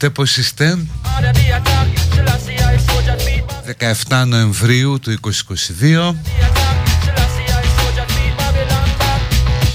κάνετε, 0.00 0.10
πώς 0.10 0.36
είστε; 0.36 0.78
17 4.08 4.24
Νοεμβρίου 4.26 4.98
του 5.00 5.16
2022 5.80 6.14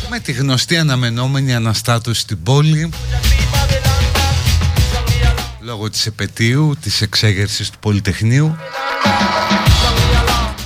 Με 0.10 0.20
τη 0.20 0.32
γνωστή 0.32 0.78
αναμενόμενη 0.78 1.56
αναστάτωση 1.56 2.22
στην 2.22 2.44
πόλη 2.44 2.90
Λόγω 5.60 5.90
της 5.90 6.06
επαιτίου, 6.06 6.76
της 6.82 7.02
εξέγερσης 7.02 7.70
του 7.70 7.80
Πολυτεχνείου 7.80 8.56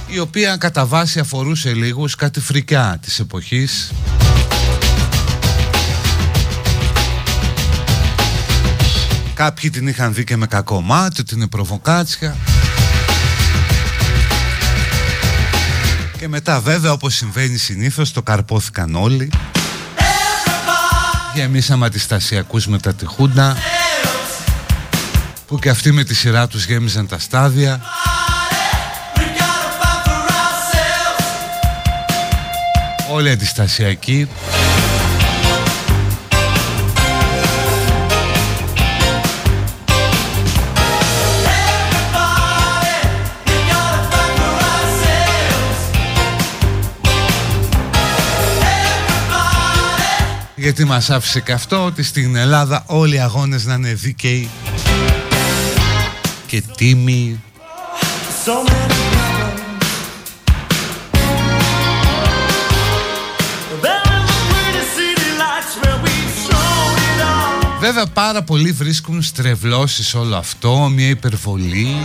η 0.07 0.19
οποία 0.19 0.57
κατά 0.57 0.85
βάση 0.85 1.19
αφορούσε 1.19 1.73
λίγους 1.73 2.15
κάτι 2.15 2.39
φρικιά 2.39 2.99
της 3.01 3.19
εποχής 3.19 3.91
Κάποιοι 9.39 9.69
την 9.69 9.87
είχαν 9.87 10.13
δει 10.13 10.23
και 10.23 10.37
με 10.37 10.47
κακό 10.47 10.81
μάτι, 10.81 11.21
ότι 11.21 11.35
είναι 11.35 11.47
προβοκάτσια. 11.47 12.35
Και 16.17 16.27
μετά 16.27 16.59
βέβαια 16.59 16.91
όπως 16.91 17.15
συμβαίνει 17.15 17.57
συνήθως 17.57 18.11
το 18.11 18.21
καρπόθηκαν 18.21 18.95
όλοι. 18.95 19.31
Γεμίσαμε 21.35 21.85
αντιστασιακούς 21.85 22.67
μετά 22.67 22.93
τη 22.93 23.05
Χούντα 23.05 23.57
που 25.47 25.59
και 25.59 25.69
αυτοί 25.69 25.91
με 25.91 26.03
τη 26.03 26.15
σειρά 26.15 26.47
τους 26.47 26.65
γέμιζαν 26.65 27.07
τα 27.07 27.19
στάδια. 27.19 27.81
Όλοι 33.11 33.29
αντιστασιακοί. 33.29 34.27
Γιατί 50.59 50.85
μας 50.85 51.09
άφησε 51.09 51.39
και 51.39 51.51
αυτό 51.51 51.85
ότι 51.85 52.03
στην 52.03 52.35
Ελλάδα 52.35 52.83
όλοι 52.85 53.15
οι 53.15 53.19
αγώνες 53.19 53.65
να 53.65 53.73
είναι 53.73 53.93
δίκαιοι 53.93 54.49
και 56.47 56.63
τίμοι. 56.77 57.39
Βέβαια 67.79 68.05
πάρα 68.05 68.43
πολλοί 68.43 68.71
βρίσκουν 68.71 69.21
στρεβλώσεις 69.21 70.13
όλο 70.13 70.35
αυτό, 70.35 70.89
μια 70.93 71.07
υπερβολή. 71.07 71.95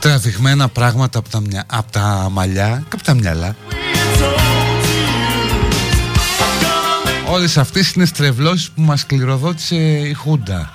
Τραβηγμένα 0.00 0.68
πράγματα 0.68 1.18
από 1.18 1.28
τα, 1.28 1.42
από 1.66 1.92
τα 1.92 2.28
μαλλιά 2.32 2.84
και 2.88 2.94
από 2.96 3.04
τα 3.04 3.14
μυαλά 3.14 3.56
όλες 7.26 7.58
αυτές 7.58 7.92
είναι 7.92 8.04
στρεβλώσεις 8.04 8.70
που 8.70 8.82
μας 8.82 9.06
κληροδότησε 9.06 9.76
η 9.76 10.12
Χούντα. 10.12 10.72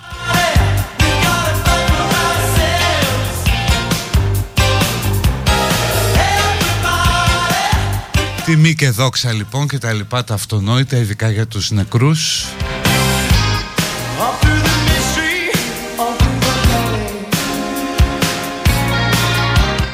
Τιμή 8.46 8.75
και 8.75 8.90
δόξα 8.90 9.34
λοιπόν 9.34 9.68
και 9.68 9.78
τα 9.78 9.94
λοιπά 9.94 10.24
τα 10.24 10.34
αυτονόητα 10.34 10.98
ειδικά 10.98 11.30
για 11.30 11.48
τους 11.48 11.72
νεκρούς. 11.72 12.46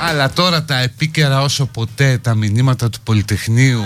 Αλλά 0.09 0.29
τώρα 0.29 0.63
τα 0.63 0.79
επίκαιρα 0.79 1.41
όσο 1.41 1.65
ποτέ 1.65 2.17
τα 2.17 2.35
μηνύματα 2.35 2.89
του 2.89 2.99
Πολυτεχνείου. 3.03 3.83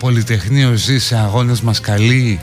Πολυτεχνείο 0.00 0.74
ζεις 0.74 1.04
σε 1.04 1.16
αγώνες 1.16 1.60
μας 1.60 1.80
καλή. 1.80 2.40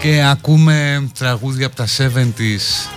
Και 0.00 0.22
ακούμε 0.24 1.08
τραγούδια 1.18 1.66
από 1.66 1.76
τα 1.76 1.86
70's 1.86 2.90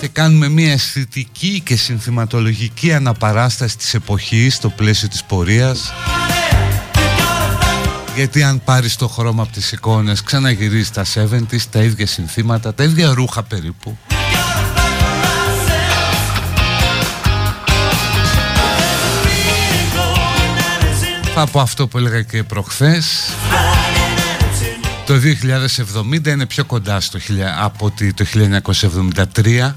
και 0.00 0.08
κάνουμε 0.08 0.48
μια 0.48 0.72
αισθητική 0.72 1.60
και 1.64 1.76
συνθηματολογική 1.76 2.92
αναπαράσταση 2.92 3.76
της 3.76 3.94
εποχής 3.94 4.54
στο 4.54 4.68
πλαίσιο 4.68 5.08
της 5.08 5.24
πορείας. 5.24 5.92
Γιατί 8.14 8.42
αν 8.42 8.62
πάρεις 8.64 8.96
το 8.96 9.08
χρώμα 9.08 9.42
από 9.42 9.52
τις 9.52 9.72
εικόνες 9.72 10.22
ξαναγυρίζεις 10.22 10.90
τα 10.90 11.04
70's, 11.14 11.62
τα 11.70 11.82
ίδια 11.82 12.06
συνθήματα, 12.06 12.74
τα 12.74 12.84
ίδια 12.84 13.12
ρούχα 13.14 13.42
περίπου 13.42 13.98
Θα 21.34 21.46
πω 21.46 21.60
αυτό 21.60 21.88
που 21.88 21.98
έλεγα 21.98 22.22
και 22.22 22.42
προχθές. 22.42 23.30
Το 25.06 25.14
2070 26.22 26.26
είναι 26.26 26.46
πιο 26.46 26.64
κοντά 26.64 27.00
στο, 27.00 27.18
από 27.58 27.92
το 28.14 28.24
1973 29.42 29.72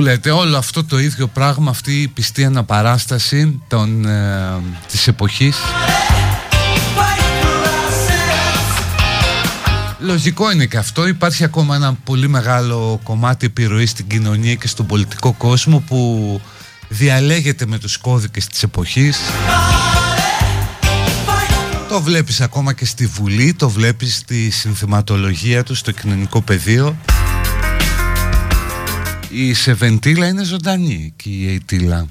που 0.00 0.06
λέτε 0.06 0.30
όλο 0.30 0.56
αυτό 0.56 0.84
το 0.84 0.98
ίδιο 0.98 1.26
πράγμα 1.26 1.70
αυτή 1.70 2.02
η 2.02 2.08
πιστή 2.08 2.44
αναπαράσταση 2.44 3.62
των, 3.68 4.04
ε, 4.04 4.60
της 4.90 5.08
εποχής. 5.08 5.56
Λογικό 9.98 10.50
είναι 10.50 10.66
και 10.66 10.76
αυτό. 10.76 11.06
Υπάρχει 11.06 11.44
ακόμα 11.44 11.74
ένα 11.74 11.94
πολύ 12.04 12.28
μεγάλο 12.28 13.00
κομμάτι 13.02 13.46
επιρροής 13.46 13.90
στην 13.90 14.06
κοινωνία 14.06 14.54
και 14.54 14.68
στον 14.68 14.86
πολιτικό 14.86 15.32
κόσμο 15.32 15.78
που 15.78 16.40
διαλέγεται 16.88 17.66
με 17.66 17.78
τους 17.78 17.96
κώδικες 17.96 18.46
της 18.46 18.62
εποχής. 18.62 19.20
Το 21.88 22.00
βλέπεις 22.00 22.40
ακόμα 22.40 22.72
και 22.72 22.84
στη 22.84 23.06
Βουλή, 23.06 23.54
το 23.54 23.70
βλέπεις 23.70 24.16
στη 24.16 24.50
συνθηματολογία 24.50 25.62
του, 25.62 25.74
στο 25.74 25.90
κοινωνικό 25.90 26.40
πεδίο 26.40 26.96
η 29.30 29.54
Σεβεντήλα 29.54 30.26
είναι 30.26 30.42
ζωντανή 30.44 31.12
και 31.16 31.28
η 31.28 31.54
Αιτήλα. 31.54 32.08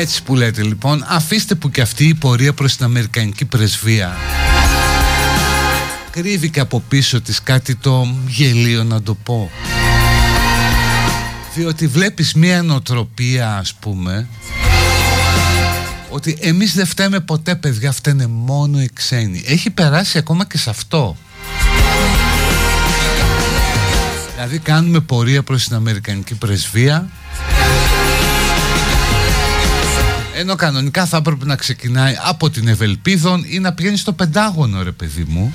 Έτσι 0.00 0.22
που 0.22 0.34
λέτε 0.36 0.62
λοιπόν 0.62 1.04
Αφήστε 1.08 1.54
που 1.54 1.70
και 1.70 1.80
αυτή 1.80 2.04
η 2.04 2.14
πορεία 2.14 2.52
προς 2.52 2.76
την 2.76 2.84
Αμερικανική 2.84 3.44
πρεσβεία. 3.44 4.16
Κρύβει 6.10 6.50
και 6.50 6.60
από 6.60 6.80
πίσω 6.88 7.20
της 7.20 7.42
κάτι 7.42 7.74
το 7.74 8.14
γελίο 8.26 8.84
να 8.84 9.02
το 9.02 9.14
πω. 9.14 9.50
Διότι 11.54 11.86
βλέπεις 11.86 12.34
μια 12.34 12.62
νοοτροπία 12.62 13.56
ας 13.56 13.74
πούμε 13.74 14.28
Ότι 16.10 16.38
εμείς 16.40 16.74
δεν 16.74 16.86
φταίμε 16.86 17.20
ποτέ 17.20 17.54
παιδιά 17.54 17.92
Φταίνε 17.92 18.26
μόνο 18.26 18.80
οι 18.80 18.90
ξένοι. 18.92 19.42
Έχει 19.46 19.70
περάσει 19.70 20.18
ακόμα 20.18 20.46
και 20.46 20.58
σε 20.58 20.70
αυτό. 20.70 21.16
Δηλαδή 24.34 24.58
κάνουμε 24.58 25.00
πορεία 25.00 25.42
προς 25.42 25.64
την 25.64 25.76
Αμερικανική 25.76 26.34
πρεσβεία 26.34 27.08
ενώ 30.40 30.54
κανονικά 30.54 31.06
θα 31.06 31.16
έπρεπε 31.16 31.44
να 31.44 31.56
ξεκινάει 31.56 32.14
από 32.24 32.50
την 32.50 32.68
Ευελπίδων 32.68 33.44
ή 33.48 33.58
να 33.58 33.72
πηγαίνει 33.72 33.96
στο 33.96 34.12
Πεντάγωνο 34.12 34.82
ρε 34.82 34.92
παιδί 34.92 35.24
μου. 35.28 35.54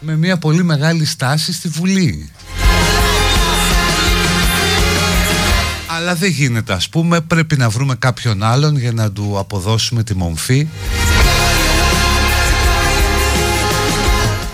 Με 0.00 0.16
μια 0.16 0.36
πολύ 0.36 0.64
μεγάλη 0.64 1.04
στάση 1.04 1.52
στη 1.52 1.68
Βουλή. 1.68 2.30
Αλλά 5.86 6.14
δεν 6.14 6.30
γίνεται 6.30 6.72
ας 6.72 6.88
πούμε. 6.88 7.20
Πρέπει 7.20 7.56
να 7.56 7.68
βρούμε 7.68 7.94
κάποιον 7.94 8.42
άλλον 8.42 8.78
για 8.78 8.92
να 8.92 9.12
του 9.12 9.38
αποδώσουμε 9.38 10.02
τη 10.02 10.16
μομφή. 10.16 10.68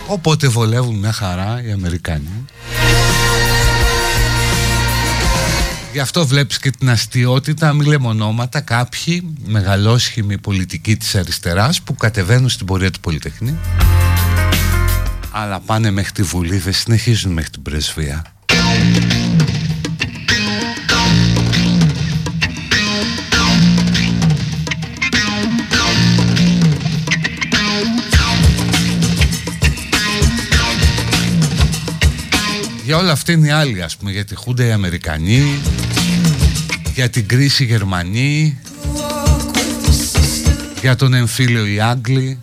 Οπότε 0.06 0.48
βολεύουν 0.48 0.98
μια 0.98 1.12
χαρά 1.12 1.62
οι 1.66 1.72
Αμερικάνοι 1.72 2.44
Γι' 5.92 6.00
αυτό 6.00 6.26
βλέπεις 6.26 6.58
και 6.58 6.70
την 6.70 6.90
αστείωτητα, 6.90 7.72
μη 7.72 7.84
λέμε 7.84 8.06
ονόματα, 8.06 8.60
κάποιοι 8.60 9.34
μεγαλόσχημοι 9.44 10.38
πολιτικοί 10.38 10.96
της 10.96 11.14
αριστεράς 11.14 11.82
που 11.82 11.94
κατεβαίνουν 11.94 12.48
στην 12.48 12.66
πορεία 12.66 12.90
του 12.90 13.00
Πολυτεχνή 13.00 13.58
αλλά 15.32 15.60
πάνε 15.60 15.90
μέχρι 15.90 16.12
τη 16.12 16.22
Βουλή, 16.22 16.56
δεν 16.56 16.72
συνεχίζουν 16.72 17.32
μέχρι 17.32 17.50
την 17.50 17.62
πρεσβεία. 17.62 18.24
Για 32.92 33.00
όλα 33.00 33.12
αυτά 33.12 33.32
είναι 33.32 33.46
οι 33.46 33.50
άλλοι 33.50 33.82
ας 33.82 33.96
πούμε 33.96 34.10
Για 34.10 34.24
τη 34.24 34.34
Χούντα 34.34 34.64
οι 34.66 34.72
Αμερικανοί 34.72 35.60
Για 36.94 37.10
την 37.10 37.26
κρίση 37.26 37.62
οι 37.62 37.66
Γερμανοί 37.66 38.58
Για 40.80 40.96
τον 40.96 41.14
εμφύλιο 41.14 41.66
οι 41.66 41.80
Άγγλοι 41.80 42.38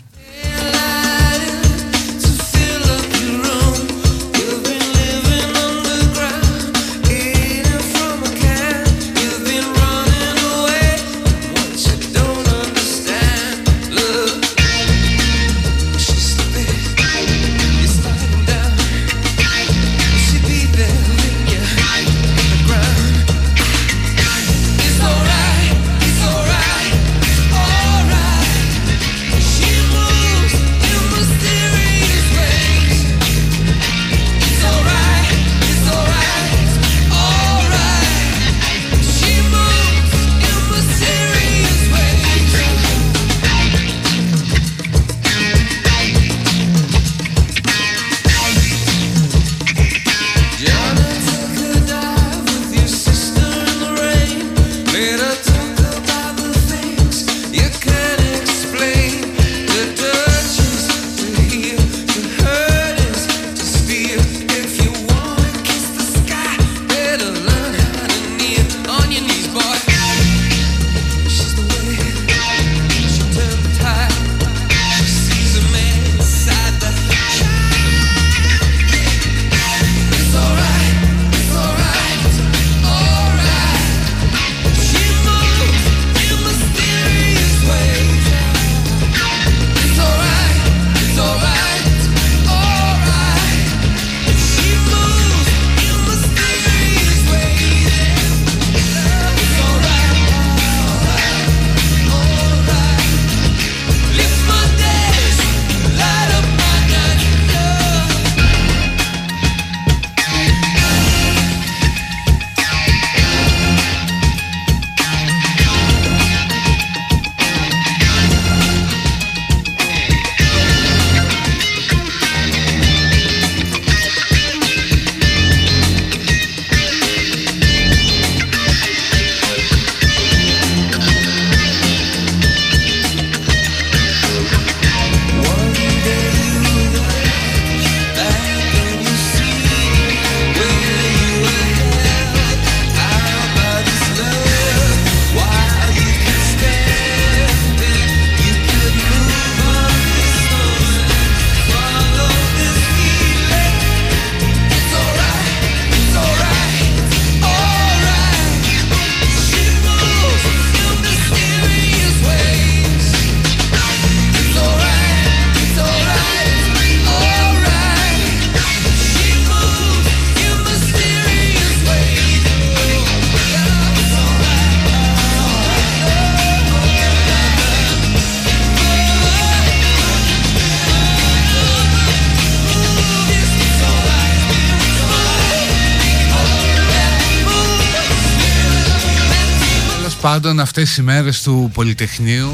Αυτέ 190.62 190.82
αυτές 190.82 190.98
οι 190.98 191.02
μέρες 191.02 191.42
του 191.42 191.70
Πολυτεχνείου 191.74 192.52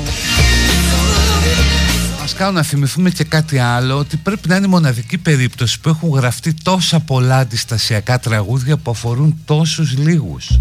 μας 2.19 2.33
κάνουν 2.33 2.53
να 2.53 2.63
θυμηθούμε 2.63 3.09
και 3.09 3.23
κάτι 3.23 3.57
άλλο 3.57 3.97
ότι 3.97 4.17
πρέπει 4.17 4.47
να 4.47 4.55
είναι 4.55 4.65
η 4.65 4.69
μοναδική 4.69 5.17
περίπτωση 5.17 5.79
που 5.79 5.89
έχουν 5.89 6.09
γραφτεί 6.09 6.53
τόσα 6.53 6.99
πολλά 6.99 7.37
αντιστασιακά 7.37 8.19
τραγούδια 8.19 8.77
που 8.77 8.91
αφορούν 8.91 9.37
τόσους 9.45 9.97
λίγους. 9.97 10.59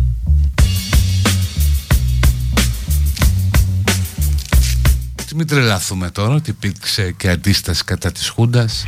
Μην 5.34 5.46
τρελαθούμε 5.46 6.10
τώρα 6.10 6.34
ότι 6.34 6.50
υπήρξε 6.50 7.12
και 7.12 7.30
αντίσταση 7.30 7.84
κατά 7.84 8.12
της 8.12 8.28
Χούντας. 8.28 8.84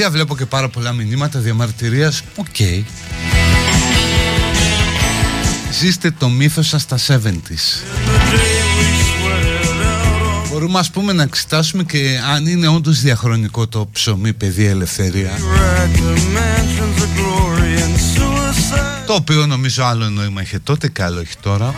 Παιδιά 0.00 0.14
βλέπω 0.14 0.36
και 0.36 0.46
πάρα 0.46 0.68
πολλά 0.68 0.92
μηνύματα 0.92 1.38
διαμαρτυρίας. 1.38 2.22
OK. 2.36 2.46
Okay. 2.58 2.82
Ζήστε 5.80 6.10
το 6.10 6.28
μύθο 6.28 6.68
σας 6.68 6.82
στα 6.82 6.98
70's 7.06 7.84
Μπορούμε 10.50 10.78
ας 10.78 10.90
πούμε 10.90 11.12
να 11.12 11.22
εξετάσουμε 11.22 11.82
και 11.82 12.20
αν 12.34 12.46
είναι 12.46 12.68
όντως 12.68 13.00
διαχρονικό 13.00 13.66
το 13.66 13.88
ψωμί 13.92 14.32
παιδεία 14.32 14.70
ελευθερία. 14.70 15.30
Το 19.06 19.14
οποίο 19.14 19.46
νομίζω 19.46 19.84
άλλο 19.84 20.08
νόημα 20.08 20.42
είχε 20.42 20.58
τότε 20.58 20.88
και 20.88 21.02
άλλο 21.02 21.20
έχει 21.20 21.36
τώρα 21.42 21.74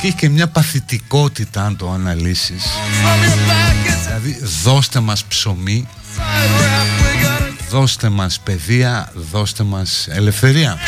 και 0.00 0.06
έχει 0.06 0.16
και 0.16 0.28
μια 0.28 0.48
παθητικότητα 0.48 1.64
αν 1.64 1.76
το 1.76 1.90
αναλύσεις. 1.90 2.64
Δηλαδή 4.04 4.38
δώστε 4.62 5.00
μας 5.00 5.24
ψωμί 5.24 5.88
Δώστε 7.70 8.08
μας 8.08 8.40
παιδεία 8.40 9.12
Δώστε 9.30 9.64
μας 9.64 10.06
ελευθερία. 10.10 10.78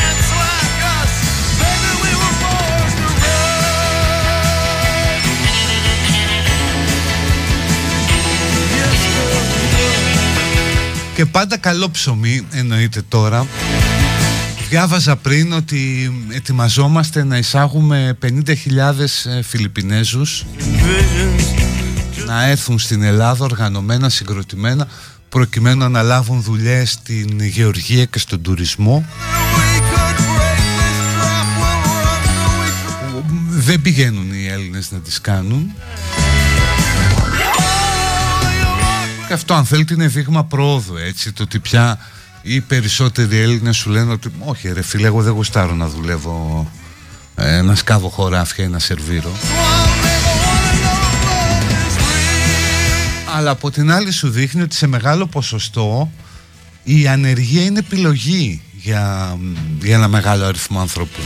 Και 11.14 11.26
πάντα 11.26 11.56
καλό 11.56 11.90
ψωμί 11.90 12.46
εννοείται 12.52 13.02
τώρα 13.08 13.46
Διάβαζα 14.68 15.16
πριν 15.16 15.52
ότι 15.52 16.12
ετοιμαζόμαστε 16.30 17.24
να 17.24 17.36
εισάγουμε 17.36 18.18
50.000 18.22 18.54
ε, 19.24 19.42
Φιλιππινέζους 19.42 20.44
να 22.26 22.46
έρθουν 22.46 22.78
στην 22.78 23.02
Ελλάδα 23.02 23.44
οργανωμένα, 23.44 24.08
συγκροτημένα 24.08 24.88
προκειμένου 25.28 25.88
να 25.88 26.02
λάβουν 26.02 26.42
δουλειές 26.42 26.90
στην 26.90 27.40
γεωργία 27.40 28.04
και 28.04 28.18
στον 28.18 28.42
τουρισμό. 28.42 29.04
Δεν 33.48 33.82
πηγαίνουν 33.82 34.32
οι 34.32 34.46
Έλληνες 34.46 34.90
να 34.90 34.98
τις 34.98 35.20
κάνουν. 35.20 35.72
Και 39.26 39.32
αυτό 39.32 39.54
αν 39.54 39.64
θέλετε 39.64 39.94
είναι 39.94 40.06
δείγμα 40.06 40.44
πρόοδου 40.44 40.96
έτσι 40.96 41.32
το 41.32 41.42
ότι 41.42 41.58
πια 41.58 41.98
οι 42.48 42.60
περισσότεροι 42.60 43.38
Έλληνες 43.38 43.76
σου 43.76 43.90
λένε 43.90 44.12
ότι 44.12 44.30
όχι 44.38 44.72
ρε 44.72 44.82
φίλε 44.82 45.06
εγώ 45.06 45.22
δεν 45.22 45.32
γουστάρω 45.32 45.74
να 45.74 45.88
δουλεύω 45.88 46.70
ε, 47.34 47.60
να 47.62 47.74
σκάβω 47.74 48.08
χωράφια 48.08 48.64
ή 48.64 48.68
να 48.68 48.78
σερβίρω 48.78 49.30
αλλά 53.36 53.50
από 53.50 53.70
την 53.70 53.92
άλλη 53.92 54.10
σου 54.10 54.30
δείχνει 54.30 54.62
ότι 54.62 54.74
σε 54.74 54.86
μεγάλο 54.86 55.26
ποσοστό 55.26 56.10
η 56.84 57.08
ανεργία 57.08 57.64
είναι 57.64 57.78
επιλογή 57.78 58.62
για, 58.72 59.36
για 59.82 59.94
ένα 59.94 60.08
μεγάλο 60.08 60.44
αριθμό 60.44 60.80
ανθρώπων. 60.80 61.24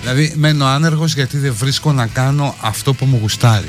Δηλαδή 0.00 0.32
μένω 0.36 0.66
άνεργος 0.66 1.14
γιατί 1.14 1.38
δεν 1.38 1.54
βρίσκω 1.54 1.92
να 1.92 2.06
κάνω 2.06 2.54
αυτό 2.60 2.94
που 2.94 3.04
μου 3.04 3.18
γουστάρει 3.20 3.68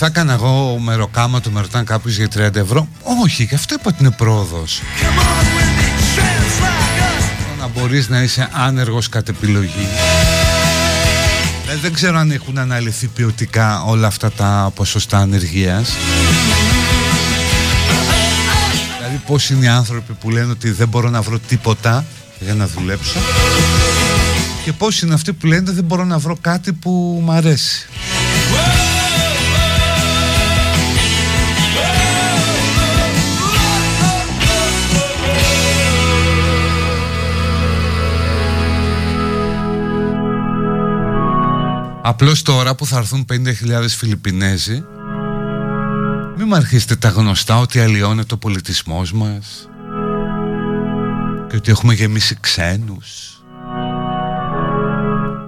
θα 0.00 0.06
έκανα 0.06 0.32
εγώ 0.32 0.78
μεροκάμα 0.78 1.40
του 1.40 1.52
με 1.52 1.60
ρωτάνε 1.60 1.84
κάποιος 1.84 2.16
για 2.16 2.28
30 2.36 2.54
ευρώ. 2.54 2.88
Όχι 3.22 3.44
γι' 3.44 3.54
αυτό 3.54 3.74
είπα 3.74 3.84
ότι 3.86 3.96
είναι 4.00 4.10
πρόοδος. 4.10 4.82
Να 7.58 7.68
μπορείς 7.68 8.08
να 8.08 8.22
είσαι 8.22 8.48
άνεργος 8.52 9.08
κατ' 9.08 9.28
επιλογή. 9.28 9.88
Δηλαδή 11.62 11.80
δεν 11.80 11.92
ξέρω 11.92 12.18
αν 12.18 12.30
έχουν 12.30 12.58
αναλυθεί 12.58 13.06
ποιοτικά 13.06 13.82
όλα 13.82 14.06
αυτά 14.06 14.30
τα 14.30 14.72
ποσοστά 14.74 15.18
ανεργίας. 15.18 15.90
Δηλαδή 18.96 19.20
πώς 19.26 19.50
είναι 19.50 19.64
οι 19.64 19.68
άνθρωποι 19.68 20.12
που 20.12 20.30
λένε 20.30 20.50
ότι 20.50 20.70
δεν 20.70 20.88
μπορώ 20.88 21.10
να 21.10 21.20
βρω 21.20 21.38
τίποτα 21.38 22.04
για 22.40 22.54
να 22.54 22.66
δουλέψω. 22.66 23.18
Και 24.64 24.72
πώς 24.72 25.02
είναι 25.02 25.14
αυτοί 25.14 25.32
που 25.32 25.46
λένε 25.46 25.70
δεν 25.70 25.84
μπορώ 25.84 26.04
να 26.04 26.18
βρω 26.18 26.36
κάτι 26.40 26.72
που 26.72 27.22
μου 27.24 27.32
αρέσει. 27.32 27.88
Απλώς 42.08 42.42
τώρα 42.42 42.74
που 42.74 42.86
θα 42.86 42.96
έρθουν 42.96 43.26
50.000 43.32 43.36
Φιλιππινέζοι 43.88 44.84
Μην 46.36 46.46
μου 46.46 46.54
αρχίσετε 46.54 46.96
τα 46.96 47.08
γνωστά 47.08 47.58
ότι 47.58 47.80
αλλοιώνεται 47.80 48.34
ο 48.34 48.36
πολιτισμός 48.36 49.12
μας 49.12 49.68
Και 51.48 51.56
ότι 51.56 51.70
έχουμε 51.70 51.94
γεμίσει 51.94 52.36
ξένους. 52.40 53.42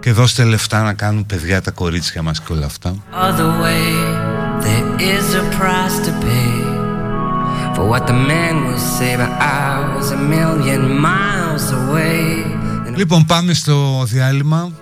Και 0.00 0.12
δώστε 0.12 0.44
λεφτά 0.44 0.82
να 0.82 0.94
κάνουν 0.94 1.26
παιδιά 1.26 1.62
τα 1.62 1.70
κορίτσια 1.70 2.22
μας 2.22 2.40
και 2.40 2.52
όλα 2.52 2.66
αυτά. 2.66 2.94
Λοιπόν 12.96 13.24
πάμε 13.24 13.52
στο 13.52 14.04
διάλειμμα 14.04 14.72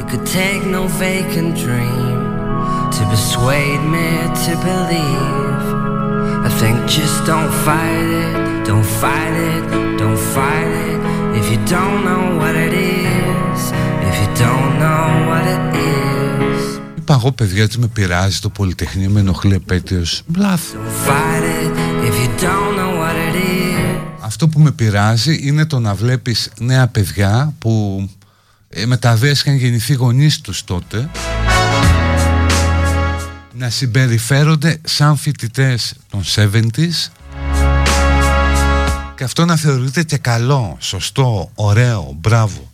It 0.00 0.06
could 0.10 0.26
take 0.42 0.62
no 0.76 0.82
vacant 1.04 1.52
dream 1.64 2.18
to 2.96 3.02
persuade 3.12 3.82
me 3.96 4.08
to 4.44 4.52
believe. 4.68 5.64
I 6.48 6.50
think 6.60 6.74
just 6.98 7.16
don't 7.30 7.52
fight 7.66 8.08
it, 8.24 8.34
don't 8.70 8.88
fight 9.00 9.34
it, 9.52 9.62
don't 10.02 10.20
fight 10.34 10.70
it 10.88 10.98
if 11.38 11.44
you 11.52 11.60
don't 11.76 12.00
know 12.08 12.22
what 12.40 12.54
it 12.66 12.72
is. 12.72 12.94
Είπα 17.04 17.14
εγώ 17.14 17.32
παιδιά 17.32 17.64
ότι 17.64 17.78
με 17.78 17.86
πειράζει 17.86 18.38
το 18.38 18.48
Πολυτεχνείο 18.48 19.10
με 19.10 19.20
ενοχλεί 19.20 19.54
επέτειος 19.54 20.22
Μπλάθ 20.26 20.74
Αυτό 24.20 24.48
που 24.48 24.60
με 24.60 24.70
πειράζει 24.70 25.38
είναι 25.42 25.66
το 25.66 25.78
να 25.78 25.94
βλέπεις 25.94 26.50
νέα 26.58 26.86
παιδιά 26.86 27.54
που 27.58 28.04
ε, 28.76 28.86
με 28.86 28.96
τα 28.96 29.18
είχαν 29.22 29.54
γεννηθεί 29.54 29.94
γονείς 29.94 30.40
τους 30.40 30.64
τότε. 30.64 31.10
Να 33.52 33.70
συμπεριφέρονται 33.70 34.80
σαν 34.84 35.16
φοιτητές 35.16 35.94
των 36.10 36.22
70s 36.36 37.10
και 39.16 39.24
αυτό 39.24 39.44
να 39.44 39.56
θεωρείται 39.56 40.02
και 40.02 40.16
καλό, 40.16 40.76
σωστό, 40.80 41.50
ωραίο, 41.54 42.16
μπράβο. 42.20 42.70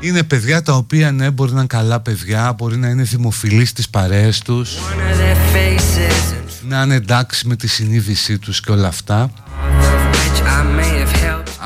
Είναι 0.00 0.22
παιδιά 0.22 0.62
τα 0.62 0.72
οποία 0.72 1.12
ναι 1.12 1.30
μπορεί 1.30 1.52
να 1.52 1.58
είναι 1.58 1.66
καλά 1.66 2.00
παιδιά 2.00 2.52
Μπορεί 2.52 2.76
να 2.76 2.88
είναι 2.88 3.02
δημοφιλείς 3.02 3.68
στις 3.68 3.88
παρέες 3.88 4.38
τους. 4.38 4.76
Να 6.68 6.82
είναι 6.82 6.94
εντάξει 6.94 7.46
με 7.46 7.56
τη 7.56 7.66
συνείδησή 7.66 8.38
τους 8.38 8.60
και 8.60 8.70
όλα 8.70 8.88
αυτά 8.88 9.30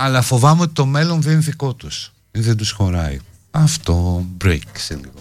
Αλλά 0.02 0.22
φοβάμαι 0.22 0.62
ότι 0.62 0.72
το 0.72 0.86
μέλλον 0.86 1.20
δεν 1.22 1.32
είναι 1.32 1.40
δικό 1.40 1.74
τους 1.74 2.12
Δεν 2.30 2.56
τους 2.56 2.70
χωράει. 2.70 3.18
Αυτό 3.50 4.24
break 4.44 4.58
σε 4.72 4.94
λίγο 4.94 5.12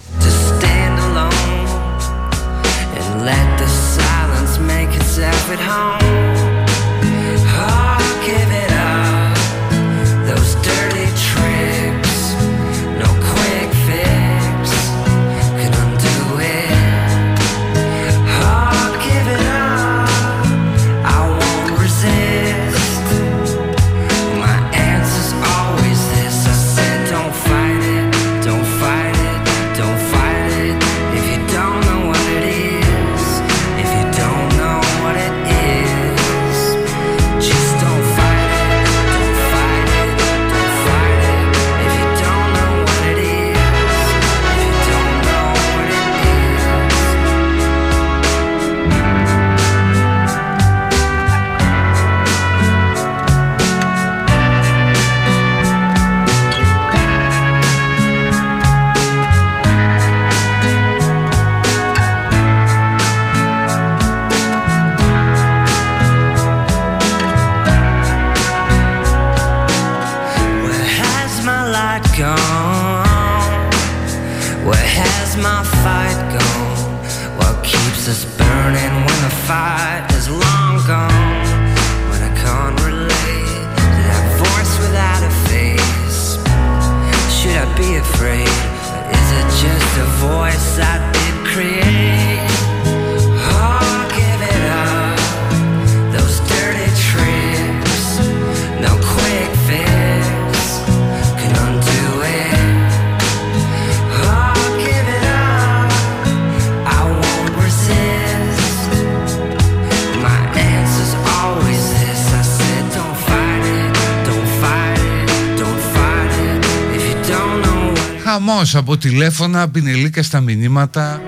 από 118.73 118.97
τηλέφωνα, 118.97 119.69
πινελίκα 119.69 120.23
στα 120.23 120.39
μηνύματα. 120.39 121.21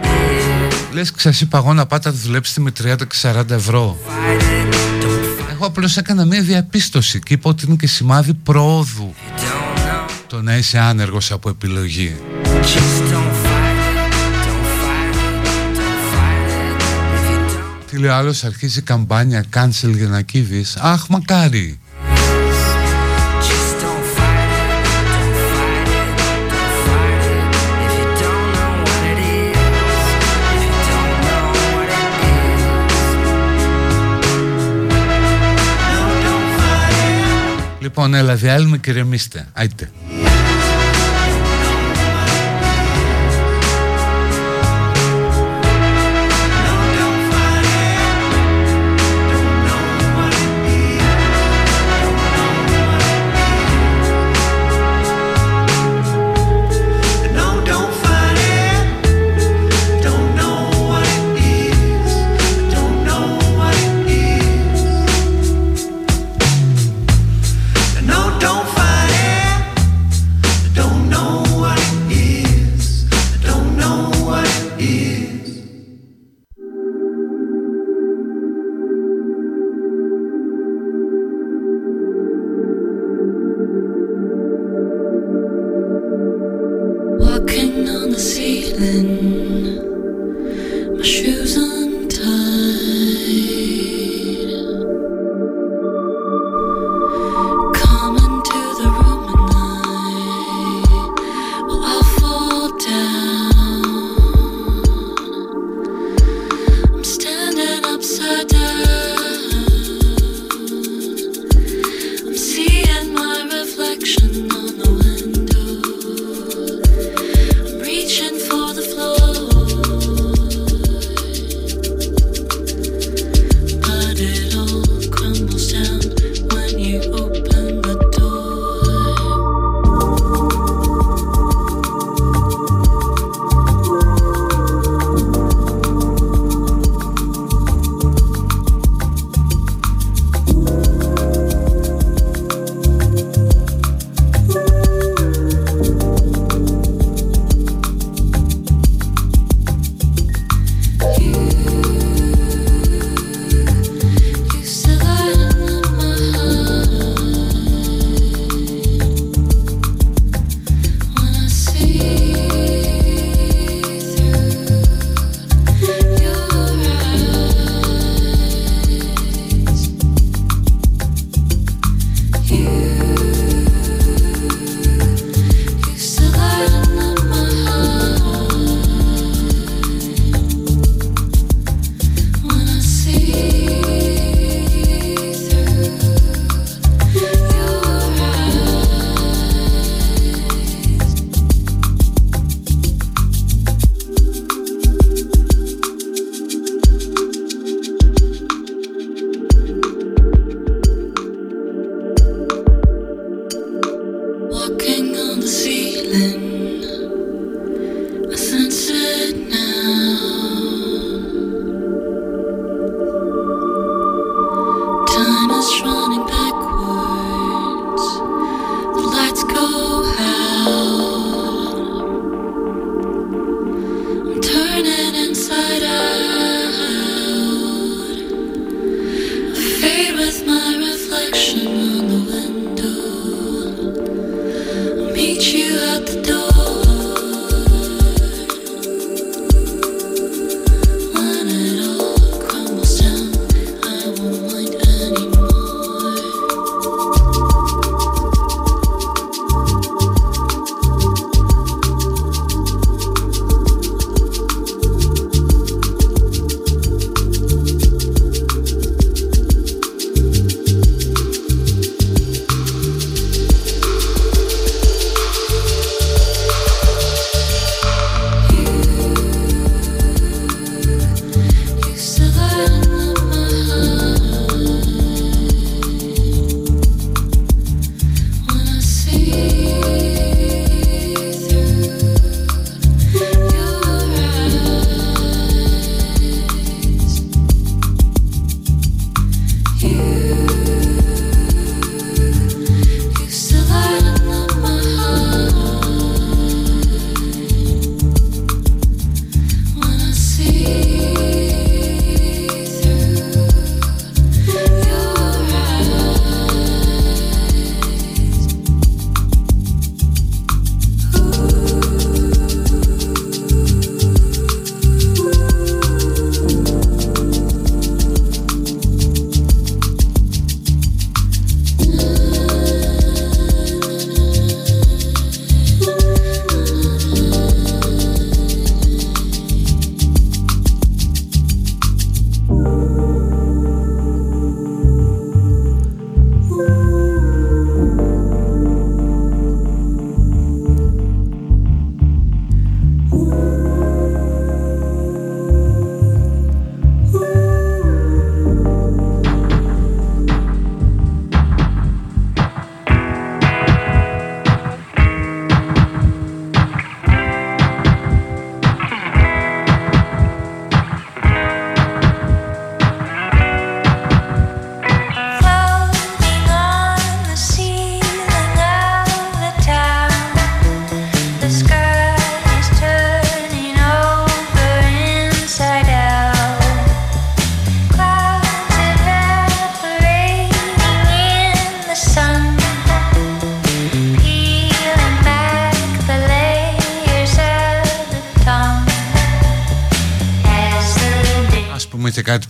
Λες 0.91 1.13
σας 1.15 1.41
είπα 1.41 1.57
εγώ 1.57 1.73
να 1.73 1.85
πάτε 1.85 2.09
να 2.09 2.15
δουλέψετε 2.15 2.61
με 2.61 2.71
30 2.83 2.95
και 3.07 3.15
40 3.21 3.49
ευρώ 3.49 3.97
Εγώ 5.51 5.65
απλώς 5.65 5.97
έκανα 5.97 6.25
μια 6.25 6.41
διαπίστωση 6.41 7.19
και 7.19 7.33
είπα 7.33 7.49
ότι 7.49 7.65
είναι 7.65 7.75
και 7.75 7.87
σημάδι 7.87 8.33
πρόοδου 8.33 9.13
Το 10.27 10.41
να 10.41 10.57
είσαι 10.57 10.79
άνεργος 10.79 11.31
από 11.31 11.49
επιλογή. 11.49 12.15
Τι 17.89 17.97
λέει 17.97 18.09
άλλος 18.09 18.43
αρχίζει 18.43 18.81
καμπάνια 18.81 19.45
cancel 19.53 19.91
για 19.95 20.07
να 20.07 20.21
κύβεις 20.21 20.75
Αχ 20.75 21.07
μακάρι 21.07 21.79
Λοιπόν, 37.91 38.13
έλα, 38.13 38.35
διάλειμμα 38.35 38.77
και 38.77 38.91
ρεμίστε. 38.91 39.47
Άιτε. 39.53 39.89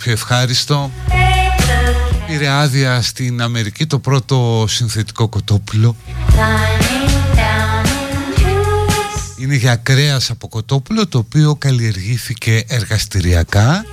Πιο 0.01 0.11
ευχάριστο. 0.11 0.91
Πήρε 2.27 2.47
άδεια 2.47 3.01
στην 3.01 3.41
Αμερική 3.41 3.85
το 3.85 3.99
πρώτο 3.99 4.65
συνθετικό 4.67 5.27
κοτόπουλο. 5.27 5.95
Είναι 9.37 9.55
για 9.55 9.75
κρέας 9.75 10.29
από 10.29 10.47
κοτόπουλο 10.47 11.07
το 11.07 11.17
οποίο 11.17 11.55
καλλιεργήθηκε 11.55 12.63
εργαστηριακά 12.67 13.85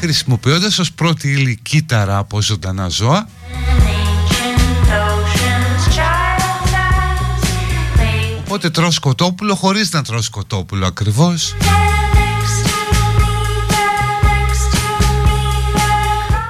χρησιμοποιώντας 0.00 0.78
ως 0.78 0.92
πρώτη 0.92 1.30
ύλη 1.30 1.58
κύτταρα 1.62 2.18
από 2.18 2.42
ζωντανά 2.42 2.88
ζώα. 2.88 3.28
Οπότε 8.44 8.70
τρως 8.70 8.98
κοτόπουλο 8.98 9.54
χωρίς 9.54 9.92
να 9.92 10.02
τρως 10.02 10.28
κοτόπουλο 10.28 10.86
ακριβώς 10.86 11.54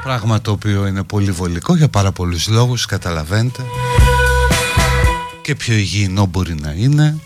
Πράγμα 0.09 0.41
το 0.41 0.51
οποίο 0.51 0.87
είναι 0.87 1.03
πολύ 1.03 1.31
βολικό 1.31 1.77
για 1.77 1.89
πάρα 1.89 2.13
πολλούς 2.13 2.49
λόγους, 2.49 2.87
καταλαβαίνετε. 2.87 3.63
Και 5.43 5.55
πιο 5.55 5.75
υγιεινό 5.75 6.27
μπορεί 6.27 6.55
να 6.55 6.71
είναι. 6.71 7.19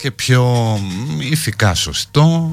Και 0.00 0.10
πιο 0.10 0.78
ηθικά 1.18 1.74
σωστό 1.74 2.50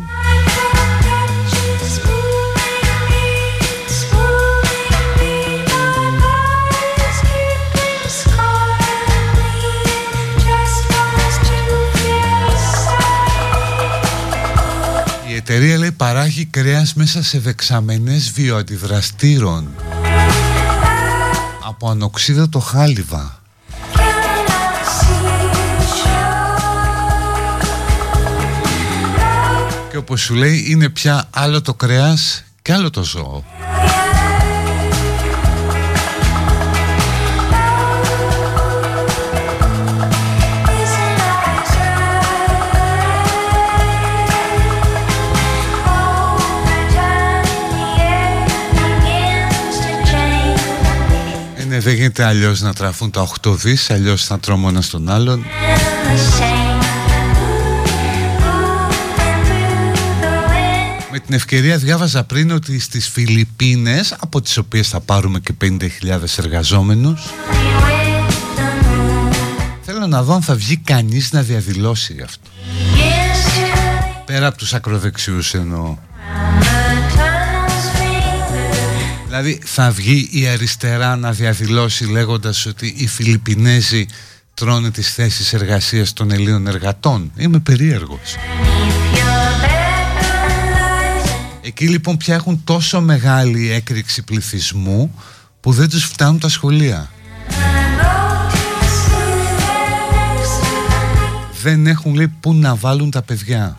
εταιρεία 15.42 15.78
λέει 15.78 15.92
παράγει 15.92 16.46
κρέας 16.46 16.94
μέσα 16.94 17.24
σε 17.24 17.40
δεξαμενές 17.40 18.32
βιοαντιδραστήρων 18.32 19.70
από 21.68 21.90
ανοξίδωτο 21.90 22.60
χάλιβα. 22.60 23.42
Και 29.90 29.98
όπως 29.98 30.22
σου 30.22 30.34
λέει 30.34 30.66
είναι 30.68 30.90
πια 30.90 31.28
άλλο 31.30 31.62
το 31.62 31.74
κρέας 31.74 32.44
και 32.62 32.74
άλλο 32.74 32.90
το 32.90 33.04
ζώο. 33.04 33.44
Δεν 51.82 51.94
γίνεται 51.94 52.24
αλλιώς 52.24 52.62
να 52.62 52.74
τραφούν 52.74 53.12
τα 53.12 53.28
8 53.42 53.56
δις 53.56 53.90
Αλλιώς 53.90 54.26
θα 54.26 54.40
τρώμε 54.40 54.68
ένας 54.68 54.86
στον 54.86 55.10
άλλον. 55.10 55.46
Με 61.12 61.20
την 61.20 61.34
ευκαιρία 61.34 61.78
διάβαζα 61.78 62.24
πριν 62.24 62.52
ότι 62.52 62.80
στις 62.80 63.10
Φιλιππίνες 63.10 64.16
Από 64.20 64.42
τις 64.42 64.58
οποίες 64.58 64.88
θα 64.88 65.00
πάρουμε 65.00 65.40
και 65.40 65.54
50.000 65.62 65.88
εργαζόμενους 66.38 67.22
Θέλω 69.82 70.08
να 70.08 70.24
δω 70.24 70.34
αν 70.34 70.42
θα 70.42 70.56
βγει 70.56 70.78
κανείς 70.78 71.32
να 71.32 71.42
διαδηλώσει 71.42 72.14
γι' 72.14 72.22
αυτό. 72.22 72.50
Πέρα 74.26 74.48
από 74.48 74.58
τους 74.58 74.74
ακροδεξιούς 74.74 75.54
εννοώ 75.54 75.98
Δηλαδή 79.32 79.60
θα 79.64 79.92
βγει 79.92 80.30
η 80.32 80.48
αριστερά 80.48 81.16
να 81.16 81.32
διαδηλώσει 81.32 82.06
λέγοντας 82.06 82.66
ότι 82.66 82.94
οι 82.98 83.08
Φιλιππινέζοι 83.08 84.06
τρώνε 84.54 84.92
τις 84.92 85.14
θέσεις 85.14 85.54
εργασίας 85.54 86.14
των 86.14 86.32
Ελλήνων 86.32 86.68
εργατών. 86.68 87.32
Είμαι 87.38 87.60
περίεργος. 87.60 88.36
Εκεί 91.62 91.88
λοιπόν 91.88 92.18
πια 92.18 92.36
έχουν 92.36 92.62
τόσο 92.64 93.02
μεγάλη 93.02 93.72
έκρηξη 93.72 94.22
πληθυσμού 94.22 95.16
που 95.60 95.72
δεν 95.72 95.90
τους 95.90 96.04
φτάνουν 96.04 96.40
τα 96.40 96.50
σχολεία. 96.50 97.12
Δεν 101.62 101.88
έχουν 101.88 102.14
λέει 102.14 102.34
πού 102.40 102.54
να 102.54 102.76
βάλουν 102.76 103.12
τα 103.12 103.22
παιδιά. 103.22 103.78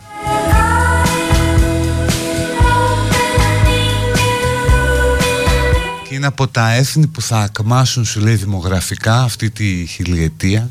Είναι 6.23 6.31
από 6.31 6.47
τα 6.47 6.71
έθνη 6.71 7.07
που 7.07 7.21
θα 7.21 7.37
ακμάσουν 7.39 8.05
σου 8.05 8.19
λέει 8.19 8.35
δημογραφικά 8.35 9.21
αυτή 9.21 9.49
τη 9.49 9.85
χιλιετία. 9.85 10.69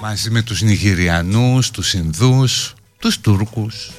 Μαζί 0.00 0.30
με 0.30 0.42
τους 0.42 0.62
Νιγηριανούς, 0.62 1.70
τους 1.70 1.94
Ινδούς, 1.94 2.74
τους 2.98 3.20
Τούρκους 3.20 3.90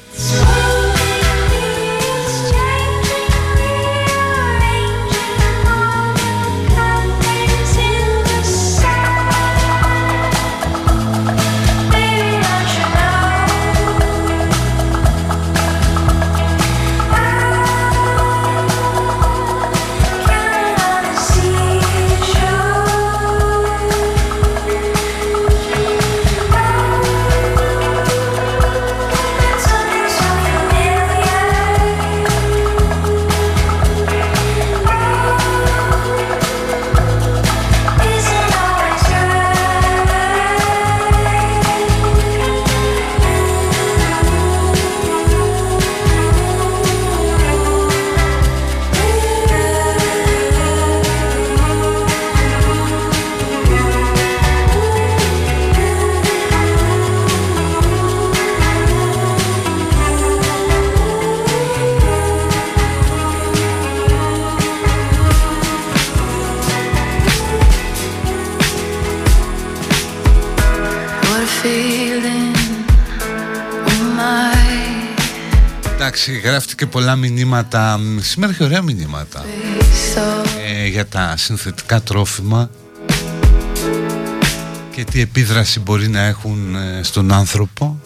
γράφτηκε 76.55 76.85
πολλά 76.85 77.15
μηνύματα. 77.15 77.99
Σήμερα 78.19 78.51
έχει 78.51 78.63
ωραία 78.63 78.81
μηνύματα. 78.81 79.45
Ε, 80.67 80.87
Για 80.87 81.05
τα 81.05 81.33
συνθετικά 81.37 82.01
τρόφιμα. 82.01 82.69
Και 84.91 85.03
τι 85.03 85.21
επίδραση 85.21 85.79
μπορεί 85.79 86.07
να 86.07 86.21
έχουν 86.21 86.75
ε, 86.75 87.03
στον 87.03 87.33
άνθρωπο. 87.33 87.99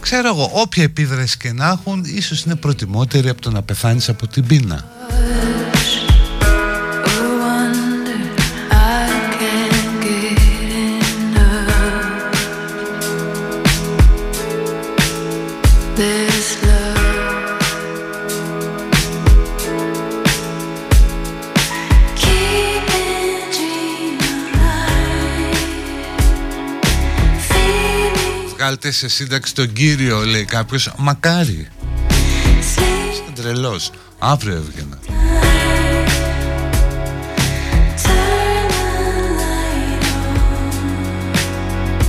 Ξέρω 0.00 0.28
εγώ, 0.28 0.50
όποια 0.52 0.82
επίδραση 0.82 1.36
και 1.36 1.52
να 1.52 1.68
έχουν 1.68 2.04
Ίσως 2.04 2.42
είναι 2.42 2.54
προτιμότερη 2.54 3.28
από 3.28 3.40
το 3.40 3.50
να 3.50 3.62
πεθάνεις 3.62 4.08
από 4.08 4.26
την 4.26 4.46
πείνα 4.46 4.91
βγάλτε 28.82 28.90
σε 28.90 29.08
σύνταξη 29.08 29.54
τον 29.54 29.72
κύριο 29.72 30.24
λέει 30.24 30.44
κάποιος 30.44 30.92
μακάρι 30.96 31.68
σαν 32.74 33.34
τρελός 33.34 33.90
αύριο 34.18 34.54
έβγαινα 34.54 34.98